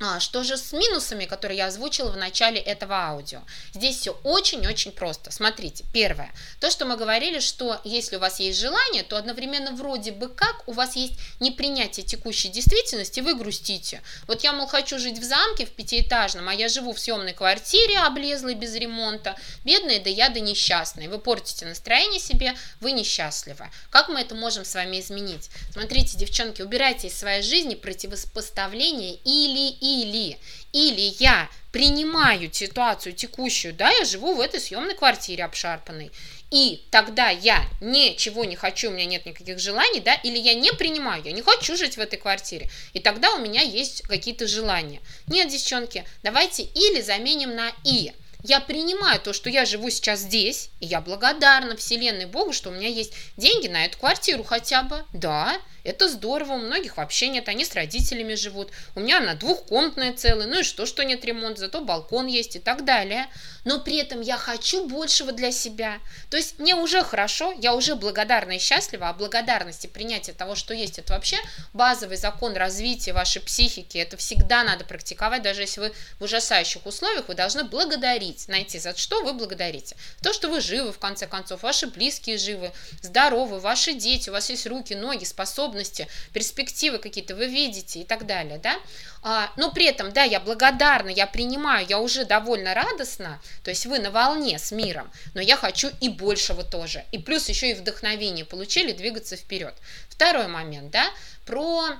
а, 0.00 0.20
что 0.20 0.44
же 0.44 0.56
с 0.56 0.72
минусами, 0.72 1.24
которые 1.24 1.58
я 1.58 1.66
озвучила 1.66 2.10
в 2.10 2.16
начале 2.16 2.60
этого 2.60 2.94
аудио? 2.94 3.40
Здесь 3.74 3.98
все 3.98 4.12
очень-очень 4.22 4.92
просто. 4.92 5.32
Смотрите, 5.32 5.84
первое. 5.92 6.32
То, 6.60 6.70
что 6.70 6.84
мы 6.84 6.96
говорили, 6.96 7.40
что 7.40 7.80
если 7.82 8.14
у 8.14 8.20
вас 8.20 8.38
есть 8.38 8.60
желание, 8.60 9.02
то 9.02 9.16
одновременно 9.16 9.72
вроде 9.72 10.12
бы 10.12 10.28
как 10.28 10.68
у 10.68 10.72
вас 10.72 10.94
есть 10.94 11.14
непринятие 11.40 12.06
текущей 12.06 12.48
действительности, 12.48 13.18
вы 13.18 13.34
грустите. 13.34 14.00
Вот 14.28 14.44
я, 14.44 14.52
мол, 14.52 14.68
хочу 14.68 15.00
жить 15.00 15.18
в 15.18 15.24
замке 15.24 15.66
в 15.66 15.70
пятиэтажном, 15.70 16.48
а 16.48 16.54
я 16.54 16.68
живу 16.68 16.92
в 16.92 17.00
съемной 17.00 17.32
квартире, 17.32 17.98
облезлой 17.98 18.54
без 18.54 18.74
ремонта. 18.76 19.36
Бедная, 19.64 19.98
да 19.98 20.10
я, 20.10 20.28
да 20.28 20.38
несчастная. 20.38 21.08
Вы 21.08 21.18
портите 21.18 21.66
настроение 21.66 22.20
себе, 22.20 22.54
вы 22.80 22.92
несчастливы. 22.92 23.68
Как 23.90 24.08
мы 24.08 24.20
это 24.20 24.36
можем 24.36 24.64
с 24.64 24.74
вами 24.74 25.00
изменить? 25.00 25.50
Смотрите, 25.72 26.16
девчонки, 26.16 26.62
убирайте 26.62 27.08
из 27.08 27.18
своей 27.18 27.42
жизни 27.42 27.74
противопоставление 27.74 29.16
или 29.24 29.87
или. 29.88 30.38
Или 30.72 31.14
я 31.18 31.48
принимаю 31.72 32.52
ситуацию 32.52 33.14
текущую, 33.14 33.74
да, 33.74 33.90
я 33.90 34.04
живу 34.04 34.34
в 34.34 34.40
этой 34.40 34.60
съемной 34.60 34.94
квартире 34.94 35.44
обшарпанной, 35.44 36.10
и 36.50 36.82
тогда 36.90 37.28
я 37.28 37.64
ничего 37.80 38.44
не 38.44 38.56
хочу, 38.56 38.88
у 38.88 38.92
меня 38.92 39.04
нет 39.04 39.26
никаких 39.26 39.58
желаний, 39.58 40.00
да, 40.00 40.14
или 40.14 40.38
я 40.38 40.54
не 40.54 40.72
принимаю, 40.72 41.22
я 41.24 41.32
не 41.32 41.42
хочу 41.42 41.76
жить 41.76 41.96
в 41.96 42.00
этой 42.00 42.18
квартире, 42.18 42.70
и 42.92 43.00
тогда 43.00 43.34
у 43.34 43.38
меня 43.38 43.62
есть 43.62 44.02
какие-то 44.02 44.46
желания. 44.46 45.00
Нет, 45.26 45.48
девчонки, 45.48 46.04
давайте 46.22 46.62
или 46.62 47.00
заменим 47.00 47.54
на 47.54 47.70
и. 47.84 48.12
Я 48.44 48.60
принимаю 48.60 49.20
то, 49.20 49.32
что 49.32 49.50
я 49.50 49.64
живу 49.64 49.90
сейчас 49.90 50.20
здесь, 50.20 50.70
и 50.80 50.86
я 50.86 51.00
благодарна 51.00 51.76
Вселенной 51.76 52.26
Богу, 52.26 52.52
что 52.52 52.70
у 52.70 52.72
меня 52.72 52.88
есть 52.88 53.12
деньги 53.36 53.66
на 53.66 53.84
эту 53.84 53.98
квартиру 53.98 54.44
хотя 54.44 54.84
бы. 54.84 55.04
Да, 55.12 55.60
это 55.88 56.06
здорово, 56.08 56.52
у 56.52 56.58
многих 56.58 56.98
вообще 56.98 57.28
нет, 57.28 57.48
они 57.48 57.64
с 57.64 57.74
родителями 57.74 58.34
живут. 58.34 58.70
У 58.94 59.00
меня 59.00 59.18
она 59.18 59.34
двухкомнатная 59.34 60.12
целая, 60.12 60.46
ну 60.46 60.60
и 60.60 60.62
что, 60.62 60.84
что 60.84 61.02
нет 61.02 61.24
ремонта, 61.24 61.60
зато 61.60 61.80
балкон 61.80 62.26
есть 62.26 62.56
и 62.56 62.58
так 62.58 62.84
далее. 62.84 63.26
Но 63.64 63.80
при 63.80 63.96
этом 63.96 64.20
я 64.20 64.36
хочу 64.36 64.86
большего 64.86 65.32
для 65.32 65.50
себя. 65.50 65.98
То 66.30 66.36
есть 66.36 66.58
мне 66.58 66.74
уже 66.74 67.02
хорошо, 67.02 67.52
я 67.52 67.74
уже 67.74 67.94
благодарна 67.94 68.52
и 68.52 68.58
счастлива, 68.58 69.08
а 69.08 69.14
благодарность 69.14 69.84
и 69.86 69.88
принятие 69.88 70.34
того, 70.34 70.54
что 70.54 70.74
есть, 70.74 70.98
это 70.98 71.14
вообще 71.14 71.38
базовый 71.72 72.18
закон 72.18 72.54
развития 72.54 73.14
вашей 73.14 73.40
психики. 73.40 73.96
Это 73.96 74.18
всегда 74.18 74.64
надо 74.64 74.84
практиковать, 74.84 75.42
даже 75.42 75.62
если 75.62 75.80
вы 75.80 75.92
в 76.18 76.24
ужасающих 76.24 76.84
условиях, 76.84 77.28
вы 77.28 77.34
должны 77.34 77.64
благодарить, 77.64 78.46
найти, 78.48 78.78
за 78.78 78.94
что 78.96 79.22
вы 79.22 79.32
благодарите. 79.32 79.96
То, 80.22 80.34
что 80.34 80.48
вы 80.48 80.60
живы, 80.60 80.92
в 80.92 80.98
конце 80.98 81.26
концов, 81.26 81.62
ваши 81.62 81.86
близкие 81.86 82.36
живы, 82.36 82.72
здоровы, 83.00 83.58
ваши 83.58 83.94
дети, 83.94 84.28
у 84.28 84.32
вас 84.32 84.50
есть 84.50 84.66
руки, 84.66 84.94
ноги, 84.94 85.24
способности, 85.24 85.77
способности, 85.78 86.08
перспективы 86.32 86.98
какие-то 86.98 87.34
вы 87.34 87.46
видите 87.46 88.00
и 88.00 88.04
так 88.04 88.26
далее, 88.26 88.58
да, 88.58 88.78
а, 89.22 89.50
но 89.56 89.72
при 89.72 89.86
этом, 89.86 90.12
да, 90.12 90.24
я 90.24 90.40
благодарна, 90.40 91.08
я 91.08 91.26
принимаю, 91.26 91.86
я 91.88 91.98
уже 91.98 92.24
довольно 92.24 92.74
радостна, 92.74 93.40
то 93.62 93.70
есть 93.70 93.86
вы 93.86 93.98
на 93.98 94.10
волне 94.10 94.58
с 94.58 94.72
миром, 94.72 95.10
но 95.34 95.40
я 95.40 95.56
хочу 95.56 95.90
и 96.00 96.08
большего 96.08 96.64
тоже, 96.64 97.04
и 97.12 97.18
плюс 97.18 97.48
еще 97.48 97.70
и 97.70 97.74
вдохновение 97.74 98.44
получили 98.44 98.92
двигаться 98.92 99.36
вперед. 99.36 99.74
Второй 100.08 100.48
момент, 100.48 100.90
да, 100.90 101.10
про 101.46 101.96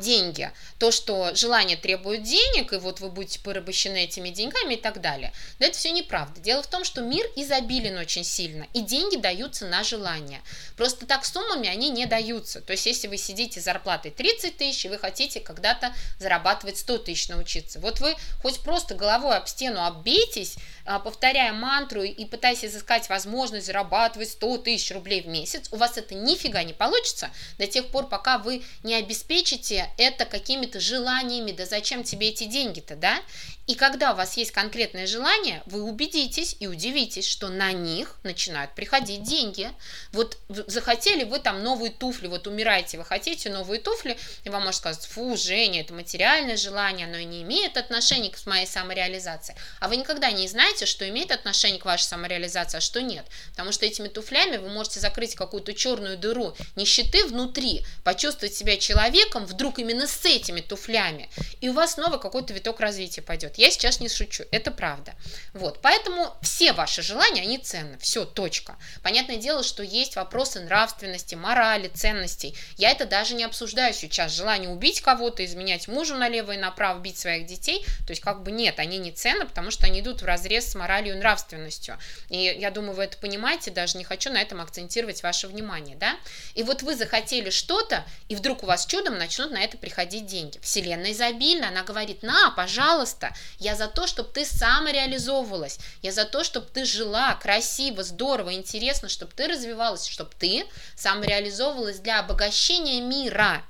деньги, 0.00 0.50
то, 0.78 0.90
что 0.90 1.34
желание 1.34 1.76
требует 1.76 2.24
денег, 2.24 2.72
и 2.72 2.78
вот 2.78 3.00
вы 3.00 3.10
будете 3.10 3.38
порабощены 3.38 4.04
этими 4.04 4.30
деньгами 4.30 4.74
и 4.74 4.76
так 4.76 5.00
далее. 5.00 5.32
Но 5.60 5.66
это 5.66 5.78
все 5.78 5.92
неправда. 5.92 6.40
Дело 6.40 6.62
в 6.62 6.66
том, 6.66 6.84
что 6.84 7.00
мир 7.00 7.24
изобилен 7.36 7.96
очень 7.96 8.24
сильно, 8.24 8.66
и 8.74 8.80
деньги 8.80 9.16
даются 9.16 9.66
на 9.66 9.84
желание. 9.84 10.40
Просто 10.76 11.06
так 11.06 11.24
суммами 11.24 11.68
они 11.68 11.90
не 11.90 12.06
даются. 12.06 12.60
То 12.60 12.72
есть, 12.72 12.86
если 12.86 13.06
вы 13.06 13.16
сидите 13.18 13.60
зарплатой 13.60 14.10
30 14.10 14.56
тысяч, 14.56 14.84
и 14.84 14.88
вы 14.88 14.98
хотите 14.98 15.40
когда-то 15.40 15.94
зарабатывать 16.18 16.78
100 16.78 16.98
тысяч 16.98 17.28
научиться, 17.28 17.78
вот 17.78 18.00
вы 18.00 18.16
хоть 18.42 18.60
просто 18.60 18.94
головой 18.94 19.36
об 19.36 19.46
стену 19.46 19.84
оббейтесь, 19.84 20.56
а, 20.84 20.98
повторяя 20.98 21.52
мантру 21.52 22.02
и 22.02 22.24
пытаясь 22.24 22.64
изыскать 22.64 23.08
возможность 23.08 23.66
зарабатывать 23.66 24.30
100 24.30 24.58
тысяч 24.58 24.90
рублей 24.92 25.22
в 25.22 25.28
месяц, 25.28 25.68
у 25.70 25.76
вас 25.76 25.96
это 25.96 26.14
нифига 26.14 26.64
не 26.64 26.72
получится 26.72 27.30
до 27.58 27.66
тех 27.66 27.88
пор, 27.88 28.08
пока 28.08 28.38
вы 28.38 28.62
не 28.82 28.94
обеспечите 28.94 29.47
объясните 29.48 29.90
это 29.96 30.24
какими-то 30.24 30.80
желаниями, 30.80 31.52
да 31.52 31.64
зачем 31.64 32.02
тебе 32.02 32.28
эти 32.28 32.44
деньги-то, 32.44 32.96
да? 32.96 33.20
И 33.68 33.74
когда 33.74 34.12
у 34.12 34.16
вас 34.16 34.38
есть 34.38 34.50
конкретное 34.50 35.06
желание, 35.06 35.62
вы 35.66 35.82
убедитесь 35.82 36.56
и 36.58 36.66
удивитесь, 36.66 37.28
что 37.28 37.48
на 37.48 37.72
них 37.72 38.16
начинают 38.22 38.74
приходить 38.74 39.22
деньги. 39.22 39.70
Вот 40.10 40.38
захотели 40.48 41.24
вы 41.24 41.38
там 41.38 41.62
новые 41.62 41.90
туфли, 41.90 42.28
вот 42.28 42.46
умираете, 42.46 42.96
вы 42.96 43.04
хотите 43.04 43.50
новые 43.50 43.78
туфли, 43.78 44.16
и 44.44 44.48
вам 44.48 44.64
может 44.64 44.78
сказать, 44.78 45.04
фу, 45.04 45.36
Женя, 45.36 45.82
это 45.82 45.92
материальное 45.92 46.56
желание, 46.56 47.06
оно 47.06 47.18
и 47.18 47.26
не 47.26 47.42
имеет 47.42 47.76
отношения 47.76 48.30
к 48.30 48.46
моей 48.46 48.66
самореализации. 48.66 49.54
А 49.80 49.88
вы 49.88 49.96
никогда 49.96 50.30
не 50.30 50.48
знаете, 50.48 50.86
что 50.86 51.06
имеет 51.06 51.30
отношение 51.30 51.78
к 51.78 51.84
вашей 51.84 52.04
самореализации, 52.04 52.78
а 52.78 52.80
что 52.80 53.02
нет. 53.02 53.26
Потому 53.50 53.72
что 53.72 53.84
этими 53.84 54.08
туфлями 54.08 54.56
вы 54.56 54.70
можете 54.70 54.98
закрыть 54.98 55.34
какую-то 55.34 55.74
черную 55.74 56.16
дыру 56.16 56.56
нищеты 56.74 57.26
внутри, 57.26 57.84
почувствовать 58.02 58.54
себя 58.54 58.78
человеком 58.78 59.44
вдруг 59.44 59.78
именно 59.78 60.06
с 60.06 60.24
этими 60.24 60.62
туфлями, 60.62 61.28
и 61.60 61.68
у 61.68 61.74
вас 61.74 61.94
снова 61.94 62.16
какой-то 62.16 62.54
виток 62.54 62.80
развития 62.80 63.20
пойдет. 63.20 63.57
Я 63.58 63.72
сейчас 63.72 63.98
не 63.98 64.08
шучу, 64.08 64.44
это 64.52 64.70
правда. 64.70 65.14
Вот, 65.52 65.80
поэтому 65.82 66.32
все 66.42 66.72
ваши 66.72 67.02
желания, 67.02 67.42
они 67.42 67.58
ценны, 67.58 67.98
все, 67.98 68.24
точка. 68.24 68.76
Понятное 69.02 69.36
дело, 69.36 69.64
что 69.64 69.82
есть 69.82 70.14
вопросы 70.14 70.60
нравственности, 70.60 71.34
морали, 71.34 71.88
ценностей. 71.88 72.56
Я 72.76 72.92
это 72.92 73.04
даже 73.04 73.34
не 73.34 73.42
обсуждаю 73.42 73.92
сейчас. 73.94 74.32
Желание 74.32 74.70
убить 74.70 75.00
кого-то, 75.00 75.44
изменять 75.44 75.88
мужу 75.88 76.14
налево 76.14 76.52
и 76.52 76.56
направо, 76.56 77.00
бить 77.00 77.18
своих 77.18 77.46
детей, 77.46 77.84
то 78.06 78.10
есть 78.10 78.22
как 78.22 78.44
бы 78.44 78.52
нет, 78.52 78.78
они 78.78 78.98
не 78.98 79.10
ценны, 79.10 79.44
потому 79.44 79.72
что 79.72 79.86
они 79.86 80.00
идут 80.00 80.22
в 80.22 80.24
разрез 80.24 80.70
с 80.70 80.76
моралью 80.76 81.16
и 81.16 81.18
нравственностью. 81.18 81.98
И 82.28 82.38
я 82.38 82.70
думаю, 82.70 82.94
вы 82.94 83.02
это 83.02 83.18
понимаете, 83.18 83.72
даже 83.72 83.98
не 83.98 84.04
хочу 84.04 84.30
на 84.30 84.40
этом 84.40 84.60
акцентировать 84.60 85.24
ваше 85.24 85.48
внимание, 85.48 85.96
да? 85.96 86.16
И 86.54 86.62
вот 86.62 86.82
вы 86.82 86.94
захотели 86.94 87.50
что-то, 87.50 88.04
и 88.28 88.36
вдруг 88.36 88.62
у 88.62 88.66
вас 88.66 88.86
чудом 88.86 89.18
начнут 89.18 89.50
на 89.50 89.64
это 89.64 89.76
приходить 89.76 90.26
деньги. 90.26 90.60
Вселенная 90.60 91.10
изобильна, 91.10 91.68
она 91.68 91.82
говорит, 91.82 92.22
на, 92.22 92.52
пожалуйста, 92.52 93.34
я 93.58 93.74
за 93.74 93.88
то, 93.88 94.06
чтобы 94.06 94.30
ты 94.30 94.44
самореализовывалась. 94.44 95.78
Я 96.02 96.12
за 96.12 96.24
то, 96.24 96.44
чтобы 96.44 96.66
ты 96.66 96.84
жила 96.84 97.34
красиво, 97.34 98.02
здорово, 98.02 98.54
интересно, 98.54 99.08
чтобы 99.08 99.32
ты 99.34 99.48
развивалась, 99.48 100.06
чтобы 100.06 100.30
ты 100.38 100.66
самореализовывалась 100.96 101.98
для 101.98 102.20
обогащения 102.20 103.00
мира. 103.00 103.64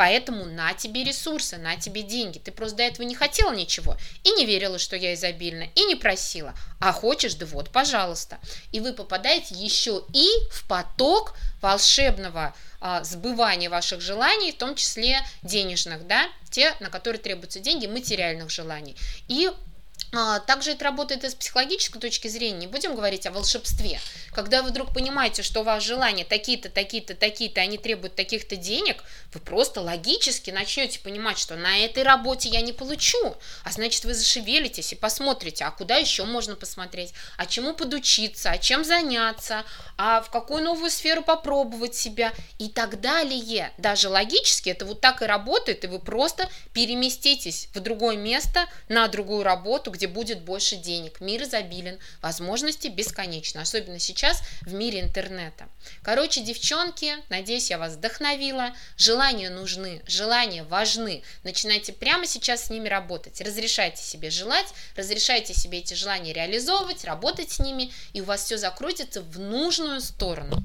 Поэтому 0.00 0.46
на 0.46 0.72
тебе 0.72 1.04
ресурсы, 1.04 1.58
на 1.58 1.76
тебе 1.76 2.00
деньги. 2.00 2.38
Ты 2.38 2.52
просто 2.52 2.78
до 2.78 2.84
этого 2.84 3.06
не 3.06 3.14
хотела 3.14 3.52
ничего 3.54 3.98
и 4.24 4.30
не 4.30 4.46
верила, 4.46 4.78
что 4.78 4.96
я 4.96 5.12
изобильна, 5.12 5.64
и 5.74 5.84
не 5.84 5.94
просила. 5.94 6.54
А 6.80 6.90
хочешь, 6.90 7.34
да 7.34 7.44
вот, 7.44 7.68
пожалуйста. 7.68 8.38
И 8.72 8.80
вы 8.80 8.94
попадаете 8.94 9.54
еще 9.54 10.02
и 10.14 10.26
в 10.50 10.66
поток 10.66 11.34
волшебного 11.60 12.54
а, 12.80 13.04
сбывания 13.04 13.68
ваших 13.68 14.00
желаний, 14.00 14.52
в 14.52 14.56
том 14.56 14.74
числе 14.74 15.20
денежных, 15.42 16.06
да, 16.06 16.30
те, 16.50 16.74
на 16.80 16.88
которые 16.88 17.20
требуются 17.20 17.60
деньги, 17.60 17.86
материальных 17.86 18.48
желаний. 18.48 18.96
И 19.28 19.50
также 20.46 20.72
это 20.72 20.84
работает 20.84 21.24
и 21.24 21.30
с 21.30 21.34
психологической 21.34 22.00
точки 22.00 22.28
зрения. 22.28 22.58
Не 22.58 22.66
будем 22.66 22.94
говорить 22.94 23.26
о 23.26 23.30
волшебстве. 23.30 24.00
Когда 24.32 24.62
вы 24.62 24.70
вдруг 24.70 24.92
понимаете, 24.94 25.42
что 25.42 25.60
у 25.60 25.64
вас 25.64 25.82
желания 25.82 26.24
такие-то, 26.24 26.68
такие-то, 26.68 27.14
такие-то, 27.14 27.60
они 27.60 27.78
требуют 27.78 28.14
таких-то 28.14 28.56
денег, 28.56 29.02
вы 29.34 29.40
просто 29.40 29.80
логически 29.80 30.50
начнете 30.50 31.00
понимать, 31.00 31.38
что 31.38 31.56
на 31.56 31.78
этой 31.78 32.02
работе 32.02 32.48
я 32.48 32.60
не 32.60 32.72
получу. 32.72 33.36
А 33.64 33.72
значит, 33.72 34.04
вы 34.04 34.14
зашевелитесь 34.14 34.92
и 34.92 34.96
посмотрите, 34.96 35.64
а 35.64 35.70
куда 35.70 35.96
еще 35.96 36.24
можно 36.24 36.56
посмотреть, 36.56 37.12
а 37.36 37.46
чему 37.46 37.74
подучиться, 37.74 38.50
а 38.50 38.58
чем 38.58 38.84
заняться, 38.84 39.64
а 39.96 40.20
в 40.20 40.30
какую 40.30 40.62
новую 40.62 40.90
сферу 40.90 41.22
попробовать 41.22 41.94
себя 41.94 42.32
и 42.58 42.68
так 42.68 43.00
далее. 43.00 43.72
Даже 43.78 44.08
логически 44.08 44.70
это 44.70 44.84
вот 44.84 45.00
так 45.00 45.22
и 45.22 45.26
работает, 45.26 45.84
и 45.84 45.88
вы 45.88 45.98
просто 45.98 46.48
переместитесь 46.72 47.68
в 47.74 47.80
другое 47.80 48.16
место, 48.16 48.66
на 48.88 49.08
другую 49.08 49.42
работу, 49.42 49.90
где 50.00 50.08
будет 50.08 50.40
больше 50.40 50.76
денег. 50.76 51.20
Мир 51.20 51.42
изобилен, 51.42 51.98
возможности 52.22 52.88
бесконечны, 52.88 53.58
особенно 53.58 53.98
сейчас 53.98 54.40
в 54.62 54.72
мире 54.72 55.00
интернета. 55.00 55.68
Короче, 56.02 56.40
девчонки, 56.40 57.16
надеюсь, 57.28 57.68
я 57.68 57.76
вас 57.76 57.96
вдохновила. 57.96 58.74
Желания 58.96 59.50
нужны, 59.50 60.00
желания 60.06 60.62
важны. 60.62 61.22
Начинайте 61.44 61.92
прямо 61.92 62.26
сейчас 62.26 62.64
с 62.64 62.70
ними 62.70 62.88
работать. 62.88 63.42
Разрешайте 63.42 64.02
себе 64.02 64.30
желать, 64.30 64.68
разрешайте 64.96 65.52
себе 65.52 65.80
эти 65.80 65.92
желания 65.92 66.32
реализовывать, 66.32 67.04
работать 67.04 67.50
с 67.50 67.58
ними, 67.58 67.92
и 68.14 68.22
у 68.22 68.24
вас 68.24 68.44
все 68.44 68.56
закрутится 68.56 69.20
в 69.20 69.38
нужную 69.38 70.00
сторону. 70.00 70.64